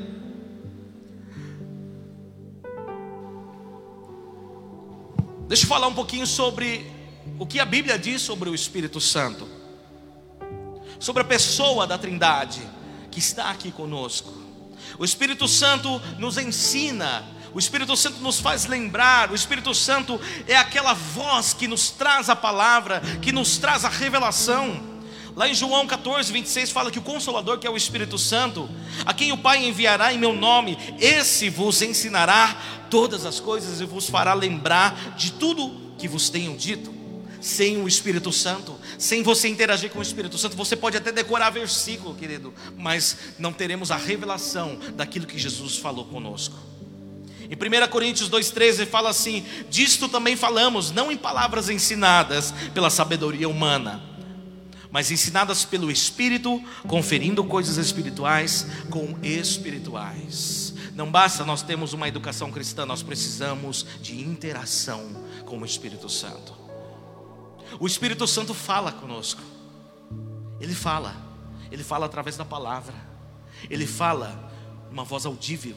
[5.48, 6.92] Deixa eu falar um pouquinho sobre
[7.38, 9.48] o que a Bíblia diz sobre o Espírito Santo,
[11.04, 12.62] sobre a pessoa da Trindade
[13.12, 14.34] que está aqui conosco.
[14.98, 20.56] O Espírito Santo nos ensina o Espírito Santo nos faz lembrar, o Espírito Santo é
[20.56, 24.82] aquela voz que nos traz a palavra, que nos traz a revelação.
[25.36, 28.68] Lá em João 14, 26 fala que o Consolador, que é o Espírito Santo,
[29.06, 32.58] a quem o Pai enviará em meu nome, esse vos ensinará
[32.90, 37.03] todas as coisas e vos fará lembrar de tudo que vos tenho dito.
[37.44, 41.50] Sem o Espírito Santo, sem você interagir com o Espírito Santo, você pode até decorar
[41.50, 46.56] versículo, querido, mas não teremos a revelação daquilo que Jesus falou conosco.
[47.42, 53.50] Em 1 Coríntios 2,13 fala assim: Disto também falamos, não em palavras ensinadas pela sabedoria
[53.50, 54.02] humana,
[54.90, 60.74] mas ensinadas pelo Espírito, conferindo coisas espirituais com espirituais.
[60.96, 65.04] Não basta nós termos uma educação cristã, nós precisamos de interação
[65.46, 66.63] com o Espírito Santo.
[67.80, 69.42] O Espírito Santo fala conosco,
[70.60, 71.16] ele fala,
[71.72, 72.96] ele fala através da palavra,
[73.70, 74.52] ele fala
[74.92, 75.76] uma voz audível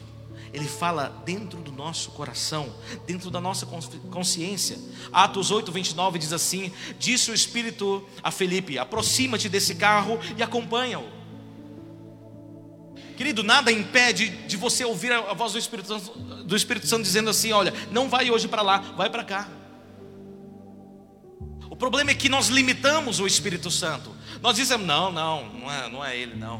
[0.53, 2.73] ele fala dentro do nosso coração,
[3.05, 4.77] dentro da nossa consciência.
[5.11, 11.17] Atos 8, 29 diz assim: Disse o Espírito a Felipe: aproxima-te desse carro e acompanha-o.
[13.15, 15.97] Querido, nada impede de você ouvir a voz do Espírito
[16.45, 19.49] do Espírito Santo dizendo assim: olha, não vai hoje para lá, vai para cá.
[21.77, 24.09] O problema é que nós limitamos o Espírito Santo.
[24.41, 26.59] Nós dizemos: não, não, não é, não é ele, não.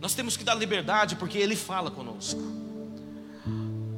[0.00, 2.42] Nós temos que dar liberdade porque Ele fala conosco.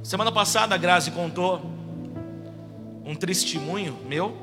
[0.02, 1.62] Semana passada a Grazi contou
[3.02, 4.36] um testemunho meu,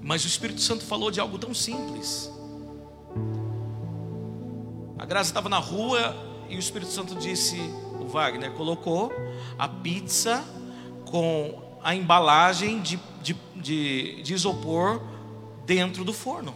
[0.00, 2.32] mas o Espírito Santo falou de algo tão simples.
[4.98, 6.16] A Grazi estava na rua
[6.48, 7.58] e o Espírito Santo disse,
[8.00, 9.12] o Wagner colocou
[9.58, 10.42] a pizza
[11.04, 15.00] com a embalagem de, de, de, de isopor
[15.64, 16.54] dentro do forno.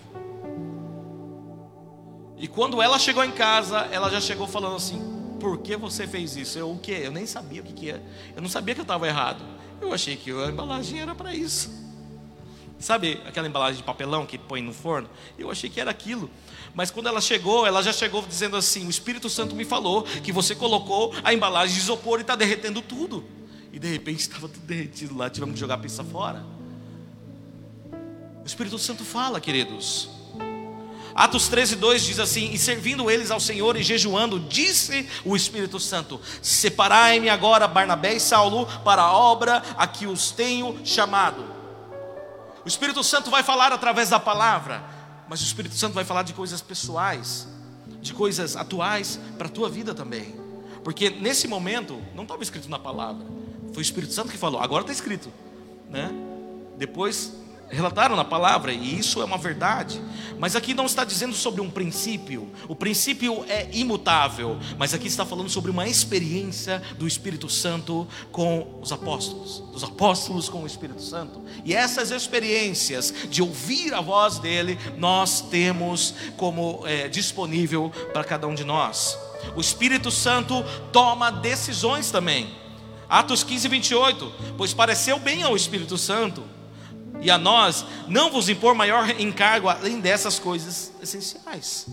[2.36, 5.00] E quando ela chegou em casa, ela já chegou falando assim:
[5.40, 6.58] Por que você fez isso?
[6.58, 7.00] Eu o quê?
[7.04, 8.00] Eu nem sabia o que, que é.
[8.34, 9.42] Eu não sabia que eu estava errado.
[9.80, 11.84] Eu achei que a embalagem era para isso.
[12.78, 15.08] Sabe aquela embalagem de papelão que põe no forno?
[15.38, 16.28] Eu achei que era aquilo.
[16.74, 20.32] Mas quando ela chegou, ela já chegou dizendo assim: O Espírito Santo me falou que
[20.32, 23.24] você colocou a embalagem de isopor e está derretendo tudo.
[23.74, 26.46] E de repente estava tudo derretido lá, tivemos que jogar a pizza fora.
[28.40, 30.08] O Espírito Santo fala, queridos.
[31.12, 35.80] Atos 13, 2 diz assim: E servindo eles ao Senhor e jejuando, disse o Espírito
[35.80, 41.44] Santo: Separai-me agora, Barnabé e Saulo, para a obra a que os tenho chamado.
[42.64, 44.84] O Espírito Santo vai falar através da palavra,
[45.28, 47.48] mas o Espírito Santo vai falar de coisas pessoais,
[48.00, 50.36] de coisas atuais para a tua vida também.
[50.84, 53.24] Porque nesse momento não estava escrito na palavra,
[53.74, 55.30] foi o Espírito Santo que falou, agora está escrito,
[55.90, 56.10] né?
[56.78, 57.32] Depois
[57.68, 60.00] relataram na palavra, e isso é uma verdade.
[60.38, 65.26] Mas aqui não está dizendo sobre um princípio, o princípio é imutável, mas aqui está
[65.26, 71.02] falando sobre uma experiência do Espírito Santo com os apóstolos, dos apóstolos com o Espírito
[71.02, 71.42] Santo.
[71.64, 78.46] E essas experiências de ouvir a voz dele, nós temos como é, disponível para cada
[78.46, 79.18] um de nós.
[79.56, 82.63] O Espírito Santo toma decisões também.
[83.08, 84.32] Atos 15, 28.
[84.56, 86.42] Pois pareceu bem ao Espírito Santo
[87.20, 91.86] e a nós não vos impor maior encargo além dessas coisas essenciais.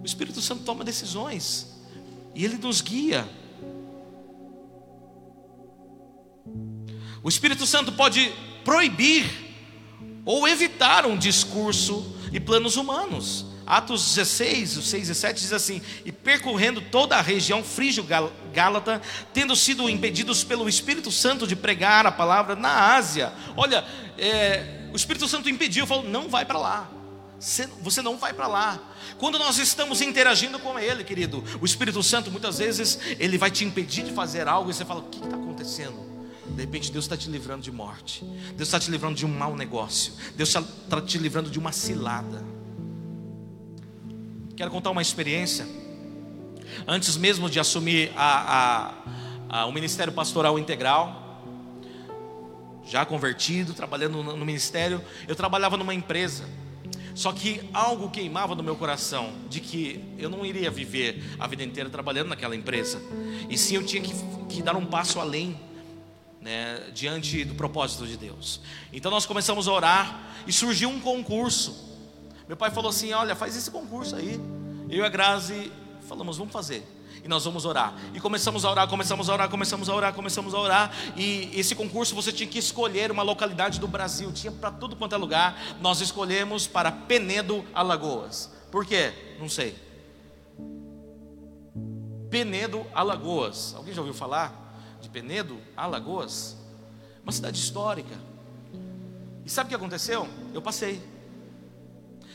[0.00, 1.74] O Espírito Santo toma decisões
[2.34, 3.28] e ele nos guia.
[7.22, 8.32] O Espírito Santo pode
[8.64, 9.24] proibir
[10.24, 13.46] ou evitar um discurso e planos humanos.
[13.66, 19.00] Atos 16, 6 e 7 diz assim: E percorrendo toda a região frígio-gálata,
[19.32, 23.32] tendo sido impedidos pelo Espírito Santo de pregar a palavra na Ásia.
[23.56, 23.84] Olha,
[24.18, 26.90] é, o Espírito Santo impediu, falou: Não vai para lá.
[27.82, 28.80] Você não vai para lá.
[29.18, 33.64] Quando nós estamos interagindo com Ele, querido, o Espírito Santo muitas vezes ele vai te
[33.64, 36.04] impedir de fazer algo e você fala: O que está acontecendo?
[36.46, 39.56] De repente Deus está te livrando de morte, Deus está te livrando de um mau
[39.56, 42.53] negócio, Deus está te livrando de uma cilada.
[44.56, 45.66] Quero contar uma experiência.
[46.86, 48.94] Antes mesmo de assumir a,
[49.48, 51.42] a, a, o ministério pastoral integral,
[52.86, 56.48] já convertido, trabalhando no, no ministério, eu trabalhava numa empresa.
[57.16, 61.64] Só que algo queimava no meu coração de que eu não iria viver a vida
[61.64, 63.02] inteira trabalhando naquela empresa.
[63.48, 64.12] E sim eu tinha que,
[64.48, 65.58] que dar um passo além,
[66.40, 68.60] né, diante do propósito de Deus.
[68.92, 71.93] Então nós começamos a orar e surgiu um concurso
[72.46, 74.40] meu pai falou assim: Olha, faz esse concurso aí.
[74.88, 75.72] Eu e a Grazi
[76.08, 76.86] falamos: Vamos fazer.
[77.24, 77.94] E nós vamos orar.
[78.12, 80.92] E começamos a orar, começamos a orar, começamos a orar, começamos a orar.
[81.16, 85.14] E esse concurso você tinha que escolher uma localidade do Brasil, tinha para tudo quanto
[85.14, 85.58] é lugar.
[85.80, 88.52] Nós escolhemos para Penedo, Alagoas.
[88.70, 89.36] Por quê?
[89.40, 89.74] Não sei.
[92.28, 93.74] Penedo, Alagoas.
[93.74, 96.58] Alguém já ouviu falar de Penedo, Alagoas?
[97.22, 98.18] Uma cidade histórica.
[99.46, 100.28] E sabe o que aconteceu?
[100.52, 101.13] Eu passei.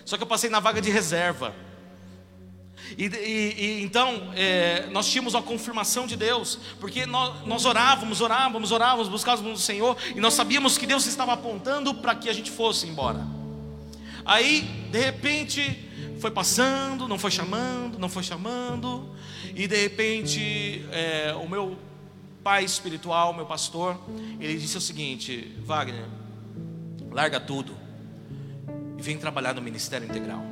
[0.09, 1.53] Só que eu passei na vaga de reserva.
[2.97, 8.19] E, e, e então é, nós tínhamos uma confirmação de Deus, porque nós, nós orávamos,
[8.19, 12.33] orávamos, orávamos, buscávamos o Senhor, e nós sabíamos que Deus estava apontando para que a
[12.33, 13.23] gente fosse embora.
[14.25, 15.87] Aí, de repente,
[16.19, 19.15] foi passando, não foi chamando, não foi chamando,
[19.53, 21.77] e de repente, é, o meu
[22.43, 23.95] pai espiritual, meu pastor,
[24.39, 26.07] ele disse o seguinte: Wagner,
[27.11, 27.88] larga tudo
[28.99, 30.43] e vem trabalhar no ministério integral.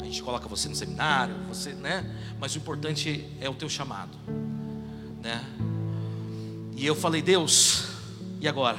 [0.00, 2.10] A gente coloca você no seminário, você, né?
[2.40, 4.16] Mas o importante é o teu chamado,
[5.20, 5.44] né?
[6.74, 7.88] E eu falei, Deus,
[8.40, 8.78] e agora?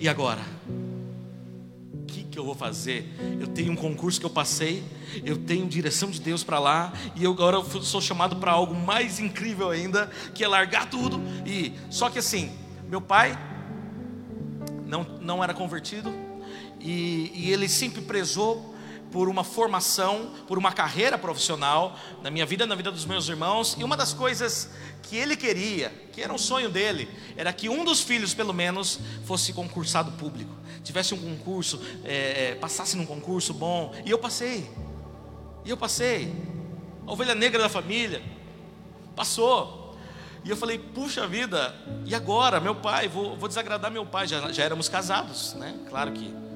[0.00, 0.40] E agora?
[1.92, 3.14] O que, que eu vou fazer?
[3.38, 4.82] Eu tenho um concurso que eu passei,
[5.22, 9.20] eu tenho direção de Deus para lá, e eu agora sou chamado para algo mais
[9.20, 11.20] incrível ainda, que é largar tudo.
[11.44, 12.50] E só que assim,
[12.88, 13.38] meu pai
[14.86, 16.10] não, não era convertido,
[16.82, 18.72] e, e ele sempre prezou
[19.12, 23.76] por uma formação, por uma carreira profissional na minha vida, na vida dos meus irmãos.
[23.78, 24.70] E uma das coisas
[25.02, 28.98] que ele queria, que era um sonho dele, era que um dos filhos, pelo menos,
[29.24, 30.50] fosse concursado público,
[30.82, 33.94] tivesse um concurso, é, é passasse num concurso bom.
[34.04, 34.68] E eu passei.
[35.64, 36.34] E eu passei.
[37.06, 38.22] A ovelha negra da família.
[39.14, 39.94] Passou.
[40.42, 41.72] E eu falei, puxa vida,
[42.04, 42.58] e agora?
[42.58, 44.26] Meu pai, vou, vou desagradar meu pai.
[44.26, 45.78] Já, já éramos casados, né?
[45.88, 46.51] Claro que.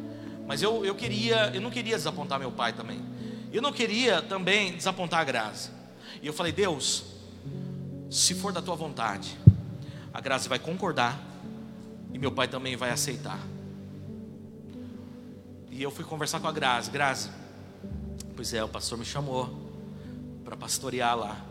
[0.47, 3.01] Mas eu, eu queria, eu não queria desapontar meu pai também.
[3.53, 5.71] Eu não queria também desapontar a Grazi.
[6.23, 7.05] E eu falei, Deus,
[8.11, 9.37] se for da tua vontade,
[10.13, 11.21] a Grazi vai concordar
[12.13, 13.39] e meu pai também vai aceitar.
[15.71, 16.91] E eu fui conversar com a Grazi.
[16.91, 17.31] Grazi,
[18.35, 19.67] pois é, o pastor me chamou
[20.45, 21.45] para pastorear lá.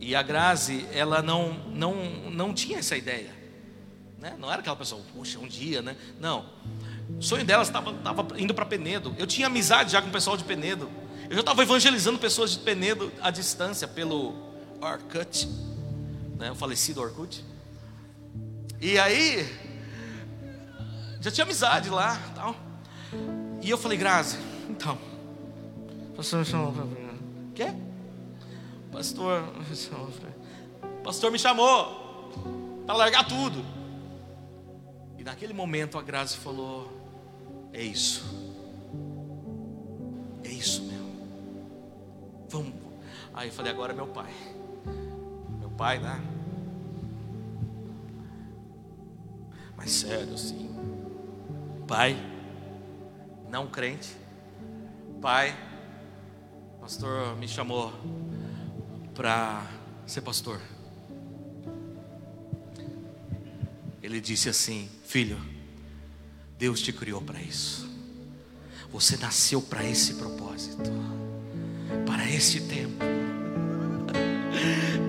[0.00, 1.94] E a Grazi, ela não, não,
[2.30, 3.30] não tinha essa ideia.
[4.18, 4.36] Né?
[4.38, 5.96] Não era aquela pessoa, puxa, um dia, né?
[6.18, 6.44] Não.
[7.18, 7.94] O sonho dela estava,
[8.38, 9.14] indo para Penedo.
[9.18, 10.88] Eu tinha amizade já com o pessoal de Penedo.
[11.28, 14.34] Eu já estava evangelizando pessoas de Penedo à distância pelo
[14.80, 15.48] Orkut,
[16.38, 16.50] né?
[16.50, 17.44] o falecido Orkut.
[18.80, 19.46] E aí,
[21.20, 22.56] já tinha amizade lá, tal.
[23.62, 24.38] E eu falei, Grazi,
[24.68, 24.98] então,
[26.16, 26.84] pastor me chamou para
[27.54, 27.74] quê?
[28.90, 29.44] Pastor,
[31.04, 33.64] pastor me chamou para largar tudo.
[35.18, 36.99] E naquele momento a Grazi falou:
[37.72, 38.24] É isso,
[40.44, 41.04] é isso, meu.
[42.48, 42.74] Vamos.
[43.32, 44.32] Aí eu falei: Agora é meu pai,
[45.58, 46.20] meu pai, né?
[49.76, 50.68] Mas sério, sim.
[51.86, 52.16] Pai,
[53.48, 54.14] não crente.
[55.22, 55.56] Pai,
[56.80, 57.92] pastor me chamou
[59.14, 59.66] para
[60.06, 60.60] ser pastor.
[64.02, 65.38] Ele disse assim: Filho,
[66.60, 67.88] Deus te criou para isso.
[68.92, 70.92] Você nasceu para esse propósito,
[72.04, 73.02] para este tempo.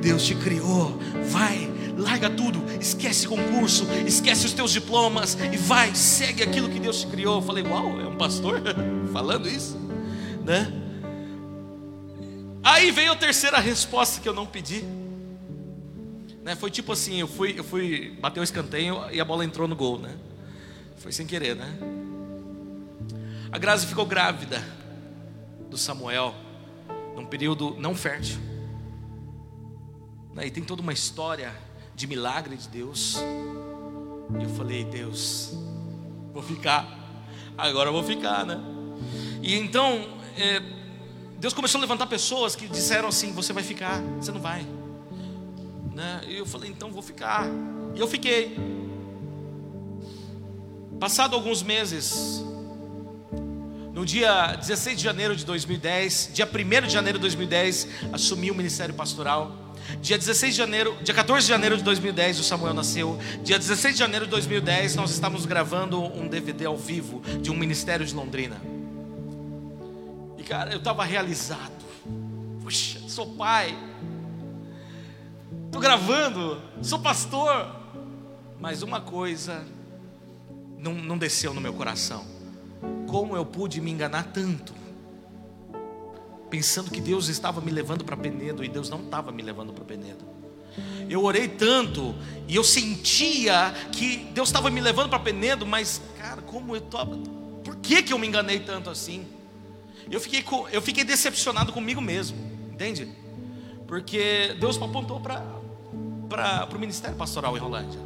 [0.01, 0.97] Deus te criou.
[1.29, 7.01] Vai, larga tudo, esquece concurso, esquece os teus diplomas e vai, segue aquilo que Deus
[7.01, 7.39] te criou.
[7.39, 8.61] Eu falei, uau, é um pastor
[9.11, 9.77] falando isso,
[10.45, 10.71] né?
[12.63, 14.85] Aí veio a terceira resposta que eu não pedi.
[16.45, 19.67] Né, foi tipo assim, eu fui, eu fui bater o escanteio e a bola entrou
[19.67, 20.15] no gol, né?
[21.01, 21.79] Foi sem querer, né?
[23.51, 24.63] A Grazi ficou grávida
[25.67, 26.35] do Samuel
[27.15, 28.37] num período não fértil.
[30.33, 31.51] Né, e tem toda uma história
[31.95, 33.17] de milagre de Deus.
[34.39, 35.53] E eu falei, Deus,
[36.31, 36.87] vou ficar.
[37.57, 38.61] Agora eu vou ficar, né?
[39.41, 40.61] E então, é,
[41.39, 44.65] Deus começou a levantar pessoas que disseram assim: Você vai ficar, você não vai.
[45.93, 46.21] Né?
[46.27, 47.47] E eu falei: Então vou ficar.
[47.95, 48.55] E eu fiquei.
[51.01, 52.45] Passado alguns meses,
[53.91, 58.53] no dia 16 de janeiro de 2010, dia 1 de janeiro de 2010, assumi o
[58.53, 59.73] ministério pastoral.
[59.99, 63.17] Dia 16 de janeiro, dia 14 de janeiro de 2010, o Samuel nasceu.
[63.43, 67.55] Dia 16 de janeiro de 2010, nós estávamos gravando um DVD ao vivo de um
[67.55, 68.61] ministério de Londrina.
[70.37, 71.83] E cara, eu estava realizado.
[72.61, 73.75] Puxa, sou pai.
[75.65, 77.75] Estou gravando, sou pastor.
[78.59, 79.65] Mas uma coisa
[80.81, 82.25] não, não desceu no meu coração.
[83.07, 84.81] Como eu pude me enganar tanto?
[86.51, 89.85] pensando que Deus estava me levando para Penedo e Deus não estava me levando para
[89.85, 90.25] Penedo.
[91.09, 92.13] Eu orei tanto
[92.47, 97.05] e eu sentia que Deus estava me levando para Penedo, mas cara, como eu tô,
[97.63, 99.25] por que que eu me enganei tanto assim?
[100.09, 102.37] Eu fiquei eu fiquei decepcionado comigo mesmo,
[102.71, 103.07] entende?
[103.87, 105.41] Porque Deus me apontou para
[106.27, 107.99] para o ministério pastoral em Rolândia.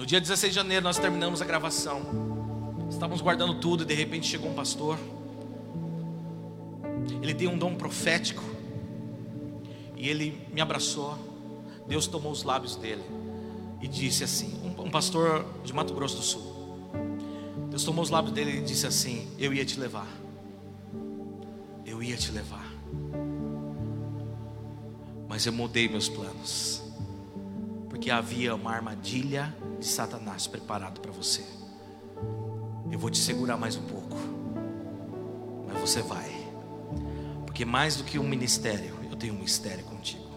[0.00, 2.00] No dia 16 de janeiro nós terminamos a gravação.
[2.90, 4.98] Estávamos guardando tudo e de repente chegou um pastor
[7.22, 8.42] ele tem um dom profético.
[9.96, 11.18] E ele me abraçou.
[11.86, 13.02] Deus tomou os lábios dele
[13.80, 16.90] e disse assim: um, pastor de Mato Grosso do Sul.
[17.68, 20.08] Deus tomou os lábios dele e disse assim: Eu ia te levar.
[21.84, 22.66] Eu ia te levar.
[25.28, 26.82] Mas eu mudei meus planos.
[27.88, 31.42] Porque havia uma armadilha de Satanás preparado para você.
[32.90, 34.16] Eu vou te segurar mais um pouco.
[35.66, 36.30] Mas você vai.
[37.46, 40.28] Porque mais do que um ministério, eu tenho um mistério contigo.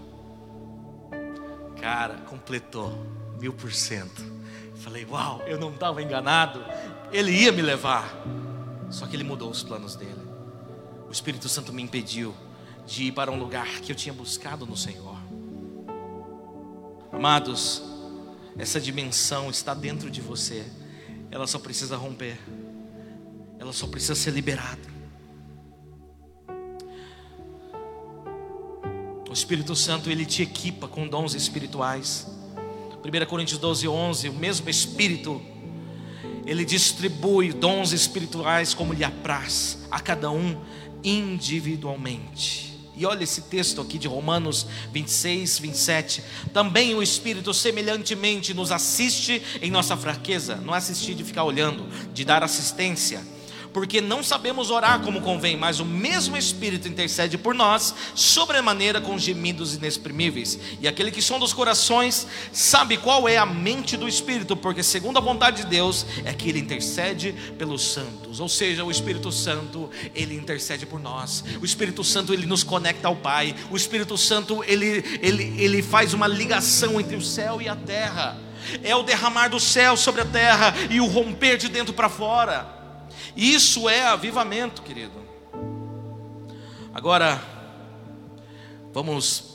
[1.80, 2.94] Cara, completou
[3.40, 4.24] mil por cento.
[4.76, 6.64] Falei, uau, eu não estava enganado.
[7.12, 8.24] Ele ia me levar.
[8.90, 10.24] Só que ele mudou os planos dele.
[11.08, 12.34] O Espírito Santo me impediu
[12.86, 15.18] de ir para um lugar que eu tinha buscado no Senhor.
[17.12, 17.93] Amados,
[18.58, 20.64] essa dimensão está dentro de você.
[21.32, 22.38] Ela só precisa romper.
[23.60, 24.94] Ela só precisa ser liberada.
[29.30, 32.28] O Espírito Santo ele te equipa com dons espirituais.
[33.04, 35.42] 1 Coríntios 12, 11, o mesmo Espírito,
[36.46, 40.62] ele distribui dons espirituais como lhe apraz a cada um
[41.04, 42.73] individualmente.
[42.96, 46.24] E olha esse texto aqui de Romanos 26, 27.
[46.54, 50.58] Também o Espírito semelhantemente nos assiste em nossa fraqueza.
[50.58, 53.22] Não é assistir de ficar olhando, de dar assistência
[53.74, 59.18] porque não sabemos orar como convém, mas o mesmo Espírito intercede por nós, sobremaneira com
[59.18, 60.60] gemidos inexprimíveis.
[60.80, 65.18] E aquele que sonda os corações sabe qual é a mente do Espírito, porque segundo
[65.18, 68.40] a vontade de Deus é que ele intercede pelos santos.
[68.40, 71.44] Ou seja, o Espírito Santo, ele intercede por nós.
[71.60, 73.56] O Espírito Santo, ele nos conecta ao Pai.
[73.72, 78.38] O Espírito Santo, ele, ele, ele faz uma ligação entre o céu e a terra.
[78.84, 82.83] É o derramar do céu sobre a terra e o romper de dentro para fora.
[83.36, 85.24] Isso é avivamento, querido.
[86.94, 87.42] Agora,
[88.94, 89.54] vamos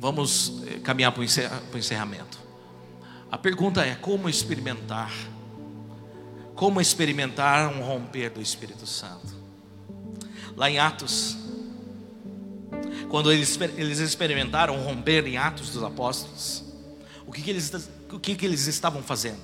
[0.00, 2.38] vamos eh, caminhar para o encerramento.
[3.30, 5.12] A pergunta é: como experimentar?
[6.54, 9.38] Como experimentar um romper do Espírito Santo?
[10.56, 11.36] Lá em Atos,
[13.08, 16.64] quando eles, eles experimentaram romper em Atos dos Apóstolos,
[17.26, 19.40] o que, que eles, o que, que eles estavam fazendo?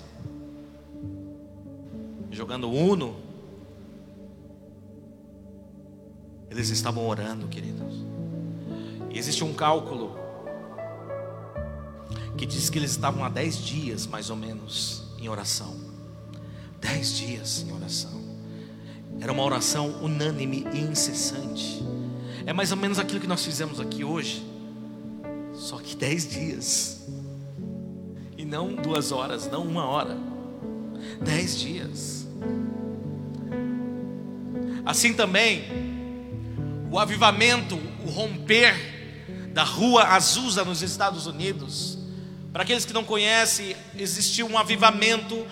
[2.37, 3.17] Jogando Uno.
[6.51, 8.05] Eles estavam orando, queridos.
[9.11, 10.17] E existe um cálculo
[12.37, 15.75] que diz que eles estavam há dez dias, mais ou menos, em oração.
[16.81, 18.23] Dez dias em oração.
[19.19, 21.83] Era uma oração unânime e incessante.
[22.45, 24.47] É mais ou menos aquilo que nós fizemos aqui hoje.
[25.55, 27.07] Só que dez dias.
[28.37, 30.17] E não duas horas, não uma hora.
[31.25, 32.16] Dez dias.
[34.85, 35.65] Assim também,
[36.91, 38.95] o avivamento, o romper
[39.53, 41.99] da rua Azusa nos Estados Unidos.
[42.53, 45.47] Para aqueles que não conhecem, existiu um avivamento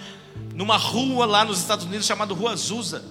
[0.55, 3.05] numa rua lá nos Estados Unidos chamada Rua Azusa.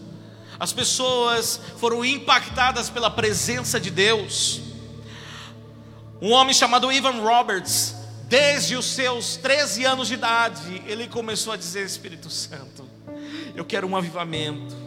[0.59, 4.61] As pessoas foram impactadas pela presença de Deus.
[6.21, 7.95] Um homem chamado Ivan Roberts,
[8.29, 12.87] desde os seus 13 anos de idade, ele começou a dizer: Espírito Santo,
[13.55, 14.83] eu quero um avivamento.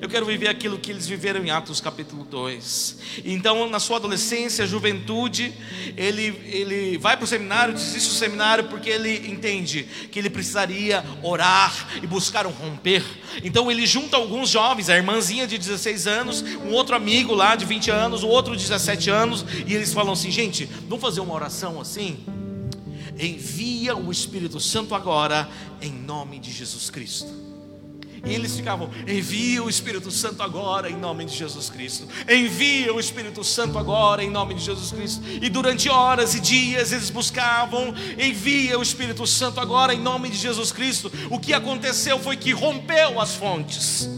[0.00, 2.98] Eu quero viver aquilo que eles viveram em Atos capítulo 2.
[3.24, 5.54] Então, na sua adolescência, juventude,
[5.96, 11.04] ele, ele vai para o seminário, desiste do seminário porque ele entende que ele precisaria
[11.22, 13.02] orar e buscar um romper.
[13.44, 17.64] Então, ele junta alguns jovens, a irmãzinha de 16 anos, um outro amigo lá de
[17.64, 21.34] 20 anos, o outro de 17 anos, e eles falam assim: gente, vamos fazer uma
[21.34, 22.18] oração assim?
[23.18, 25.48] Envia o Espírito Santo agora,
[25.80, 27.45] em nome de Jesus Cristo.
[28.24, 32.08] E eles ficavam: envia o Espírito Santo agora em nome de Jesus Cristo.
[32.28, 35.22] Envia o Espírito Santo agora em nome de Jesus Cristo.
[35.26, 40.36] E durante horas e dias eles buscavam: envia o Espírito Santo agora em nome de
[40.36, 41.10] Jesus Cristo.
[41.30, 44.08] O que aconteceu foi que rompeu as fontes.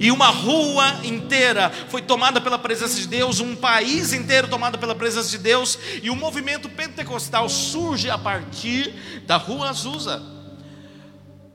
[0.00, 4.94] E uma rua inteira foi tomada pela presença de Deus, um país inteiro tomado pela
[4.94, 8.92] presença de Deus, e o movimento pentecostal surge a partir
[9.26, 10.35] da rua Azusa.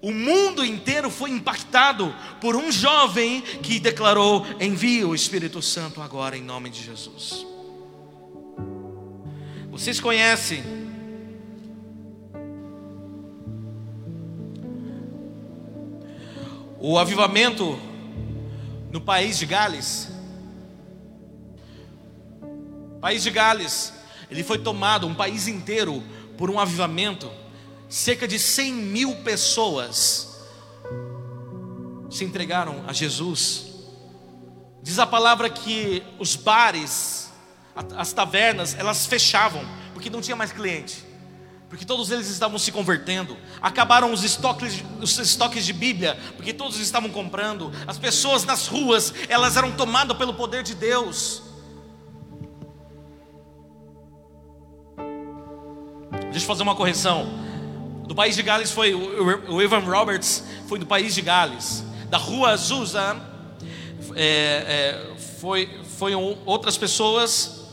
[0.02, 6.36] O mundo inteiro foi impactado por um jovem que declarou: envia o Espírito Santo agora
[6.36, 7.46] em nome de Jesus.
[9.70, 10.64] Vocês conhecem
[16.80, 17.80] o avivamento
[18.92, 20.10] no país de Gales?
[22.96, 23.94] O país de Gales,
[24.32, 26.04] ele foi tomado, um país inteiro,
[26.38, 27.30] por um avivamento
[27.92, 30.40] cerca de 100 mil pessoas
[32.10, 33.66] se entregaram a Jesus.
[34.82, 37.30] Diz a palavra que os bares,
[37.98, 39.64] as tavernas, elas fechavam,
[39.94, 41.06] porque não tinha mais cliente.
[41.68, 43.38] Porque todos eles estavam se convertendo.
[43.62, 47.72] Acabaram os estoques, os estoques de Bíblia, porque todos estavam comprando.
[47.86, 51.44] As pessoas nas ruas, elas eram tomadas pelo poder de Deus.
[56.32, 57.41] Deixa eu fazer uma correção.
[58.12, 61.82] Do país de Gales foi o Evan Roberts, foi do país de Gales.
[62.10, 63.16] Da rua Azusa
[64.14, 64.26] é,
[65.16, 66.14] é, foi, foi
[66.46, 67.70] outras pessoas,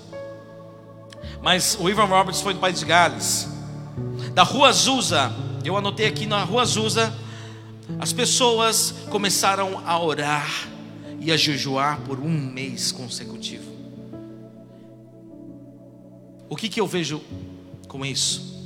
[1.42, 3.48] mas o Evan Roberts foi do país de Gales.
[4.32, 5.32] Da rua Azusa,
[5.64, 7.12] eu anotei aqui na rua Azusa,
[7.98, 10.68] as pessoas começaram a orar
[11.18, 13.72] e a jejuar por um mês consecutivo.
[16.48, 17.20] O que, que eu vejo
[17.88, 18.57] com isso?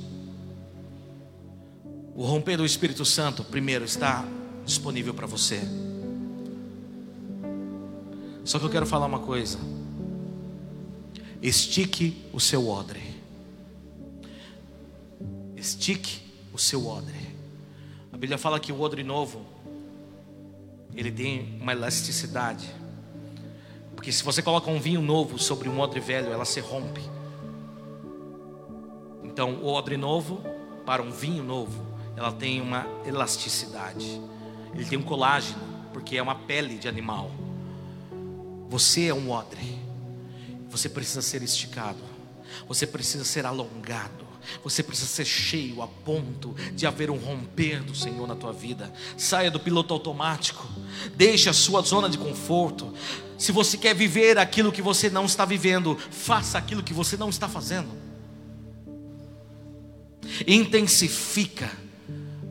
[2.14, 4.24] O romper do Espírito Santo, primeiro, está
[4.64, 5.60] disponível para você.
[8.44, 9.58] Só que eu quero falar uma coisa.
[11.40, 13.02] Estique o seu odre.
[15.56, 16.20] Estique
[16.52, 17.32] o seu odre.
[18.12, 19.46] A Bíblia fala que o odre novo
[20.94, 22.68] ele tem uma elasticidade.
[23.94, 27.00] Porque se você coloca um vinho novo sobre um odre velho, ela se rompe.
[29.22, 30.42] Então, o odre novo
[30.84, 34.20] para um vinho novo, ela tem uma elasticidade.
[34.74, 37.30] Ele tem um colágeno, porque é uma pele de animal.
[38.68, 39.78] Você é um odre.
[40.70, 42.00] Você precisa ser esticado.
[42.68, 44.32] Você precisa ser alongado.
[44.64, 48.92] Você precisa ser cheio a ponto de haver um romper do Senhor na tua vida.
[49.16, 50.66] Saia do piloto automático.
[51.14, 52.92] Deixe a sua zona de conforto.
[53.38, 57.28] Se você quer viver aquilo que você não está vivendo, faça aquilo que você não
[57.28, 57.90] está fazendo.
[60.46, 61.70] Intensifica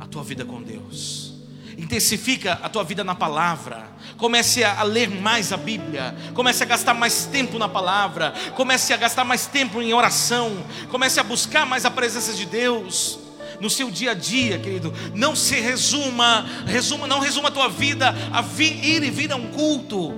[0.02, 1.32] a tua vida com Deus
[1.78, 3.90] intensifica a tua vida na palavra.
[4.18, 6.16] Comece a ler mais a Bíblia.
[6.34, 8.34] Comece a gastar mais tempo na palavra.
[8.56, 10.64] Comece a gastar mais tempo em oração.
[10.90, 13.18] Comece a buscar mais a presença de Deus
[13.60, 14.94] no seu dia a dia, querido.
[15.16, 19.48] Não se resuma, resuma, não resuma a tua vida a ir e vir a um
[19.48, 20.14] culto.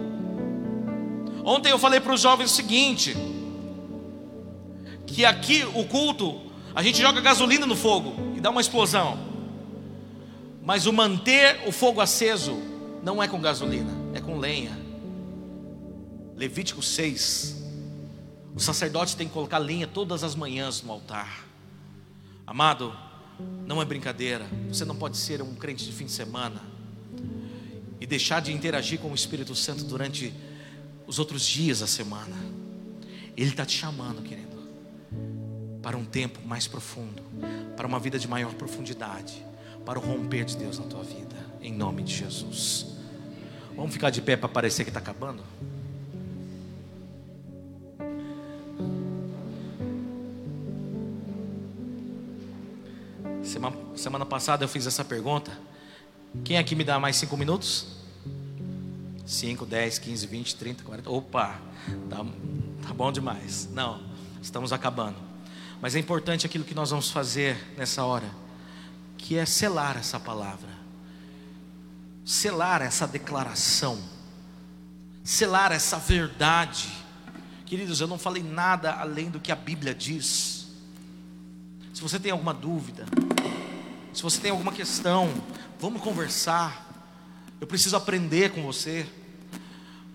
[1.46, 3.16] Ontem eu falei para os jovens o seguinte:
[5.06, 6.42] que aqui o culto
[6.76, 9.33] a gente joga gasolina no fogo e dá uma explosão.
[10.66, 12.58] Mas o manter o fogo aceso
[13.04, 14.80] não é com gasolina, é com lenha.
[16.38, 17.62] Levítico 6.
[18.56, 21.46] O sacerdote tem que colocar lenha todas as manhãs no altar.
[22.48, 22.96] Amado,
[23.66, 24.48] não é brincadeira.
[24.70, 26.62] Você não pode ser um crente de fim de semana
[28.00, 30.34] e deixar de interagir com o Espírito Santo durante
[31.06, 32.38] os outros dias da semana.
[33.36, 34.58] Ele está te chamando, querido,
[35.82, 37.22] para um tempo mais profundo,
[37.76, 39.44] para uma vida de maior profundidade
[39.86, 42.88] para o romper de Deus na tua vida, em nome de Jesus.
[43.76, 45.44] Vamos ficar de pé para parecer que está acabando?
[53.44, 55.52] Semana, semana passada eu fiz essa pergunta.
[56.44, 58.02] Quem aqui me dá mais cinco minutos?
[59.26, 61.10] 5, 10, 15, 20, 30, 40.
[61.10, 61.60] Opa,
[62.10, 62.26] tá,
[62.88, 63.70] tá bom demais.
[63.72, 64.02] Não,
[64.42, 65.18] estamos acabando.
[65.82, 68.43] Mas é importante aquilo que nós vamos fazer nessa hora
[69.24, 70.68] que é selar essa palavra,
[72.26, 73.98] selar essa declaração,
[75.24, 76.92] selar essa verdade.
[77.66, 80.68] Queridos, eu não falei nada além do que a Bíblia diz.
[81.94, 83.06] Se você tem alguma dúvida,
[84.14, 85.34] se você tem alguma questão,
[85.80, 86.86] vamos conversar.
[87.62, 89.10] Eu preciso aprender com você.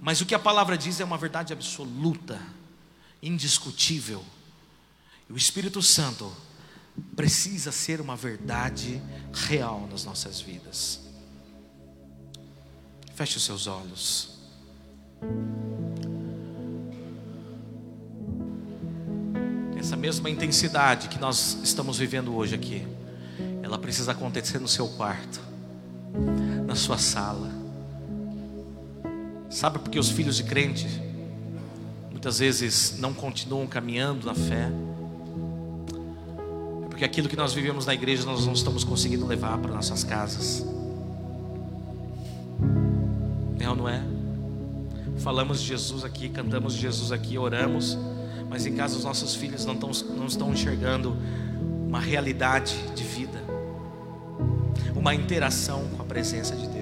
[0.03, 2.39] Mas o que a palavra diz é uma verdade absoluta,
[3.23, 4.23] indiscutível.
[5.31, 6.31] E o Espírito Santo
[7.17, 11.01] precisa ser uma verdade real nas nossas vidas.
[13.15, 14.39] Feche os seus olhos.
[19.77, 22.87] Essa mesma intensidade que nós estamos vivendo hoje aqui,
[23.63, 25.41] ela precisa acontecer no seu quarto,
[26.67, 27.51] na sua sala.
[29.51, 30.87] Sabe por que os filhos de crente
[32.11, 34.71] muitas vezes não continuam caminhando na fé?
[36.99, 40.67] Porque aquilo que nós vivemos na igreja nós não estamos conseguindo levar para nossas casas.
[43.61, 44.03] É ou não é?
[45.19, 47.97] Falamos de Jesus aqui, cantamos de Jesus aqui, oramos,
[48.51, 51.17] mas em casa os nossos filhos não estão, não estão enxergando
[51.87, 53.45] uma realidade de vida,
[54.97, 56.78] uma interação com a presença de Deus.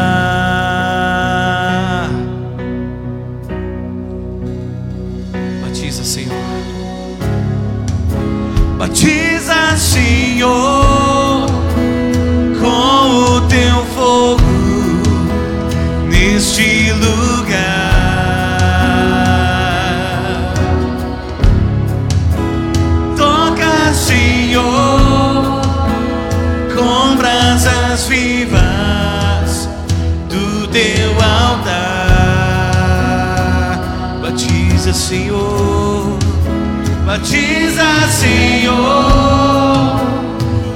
[37.19, 38.77] Batiza, Senhor,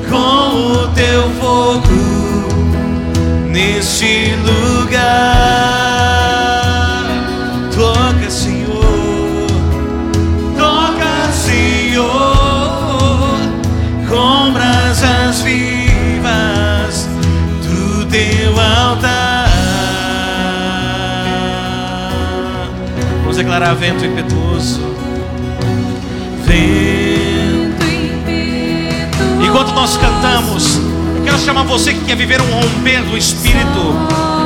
[0.09, 1.87] com o teu fogo
[3.49, 5.03] neste lugar.
[7.73, 9.47] Toca, Senhor,
[10.57, 12.03] toca, Senhor,
[14.09, 17.07] com brasas vivas
[17.63, 19.49] do teu altar.
[23.21, 24.82] Vamos declarar vento impetuoso.
[26.45, 27.83] Vento
[29.43, 30.77] Enquanto nós cantamos,
[31.15, 33.95] eu quero chamar você que quer viver um romper do Espírito,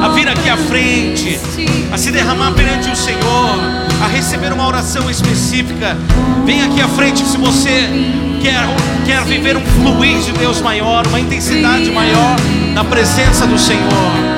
[0.03, 1.39] a vir aqui à frente,
[1.91, 3.59] a se derramar perante o Senhor,
[4.03, 5.97] a receber uma oração específica.
[6.45, 7.89] Vem aqui à frente se você
[8.41, 8.67] quer,
[9.05, 12.35] quer viver um fluir de Deus maior, uma intensidade maior
[12.73, 14.37] na presença do Senhor.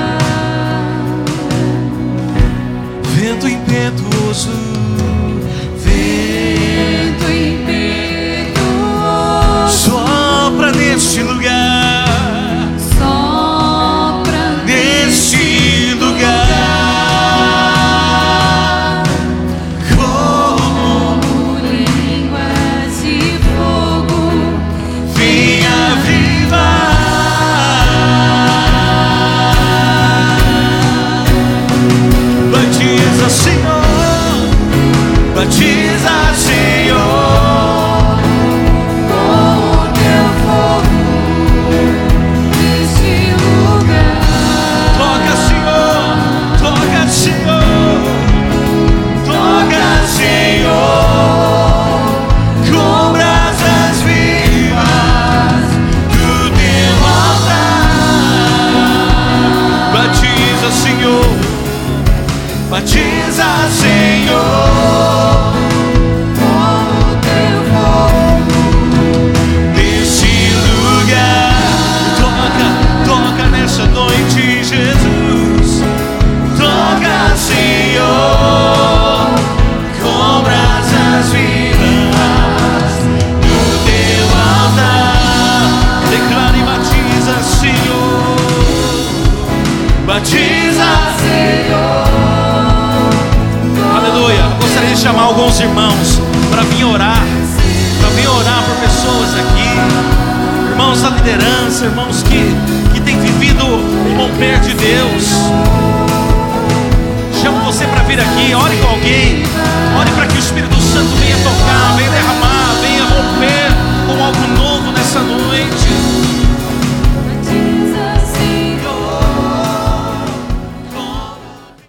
[3.20, 3.99] vento impetuoso,
[11.10, 11.59] neste lugar,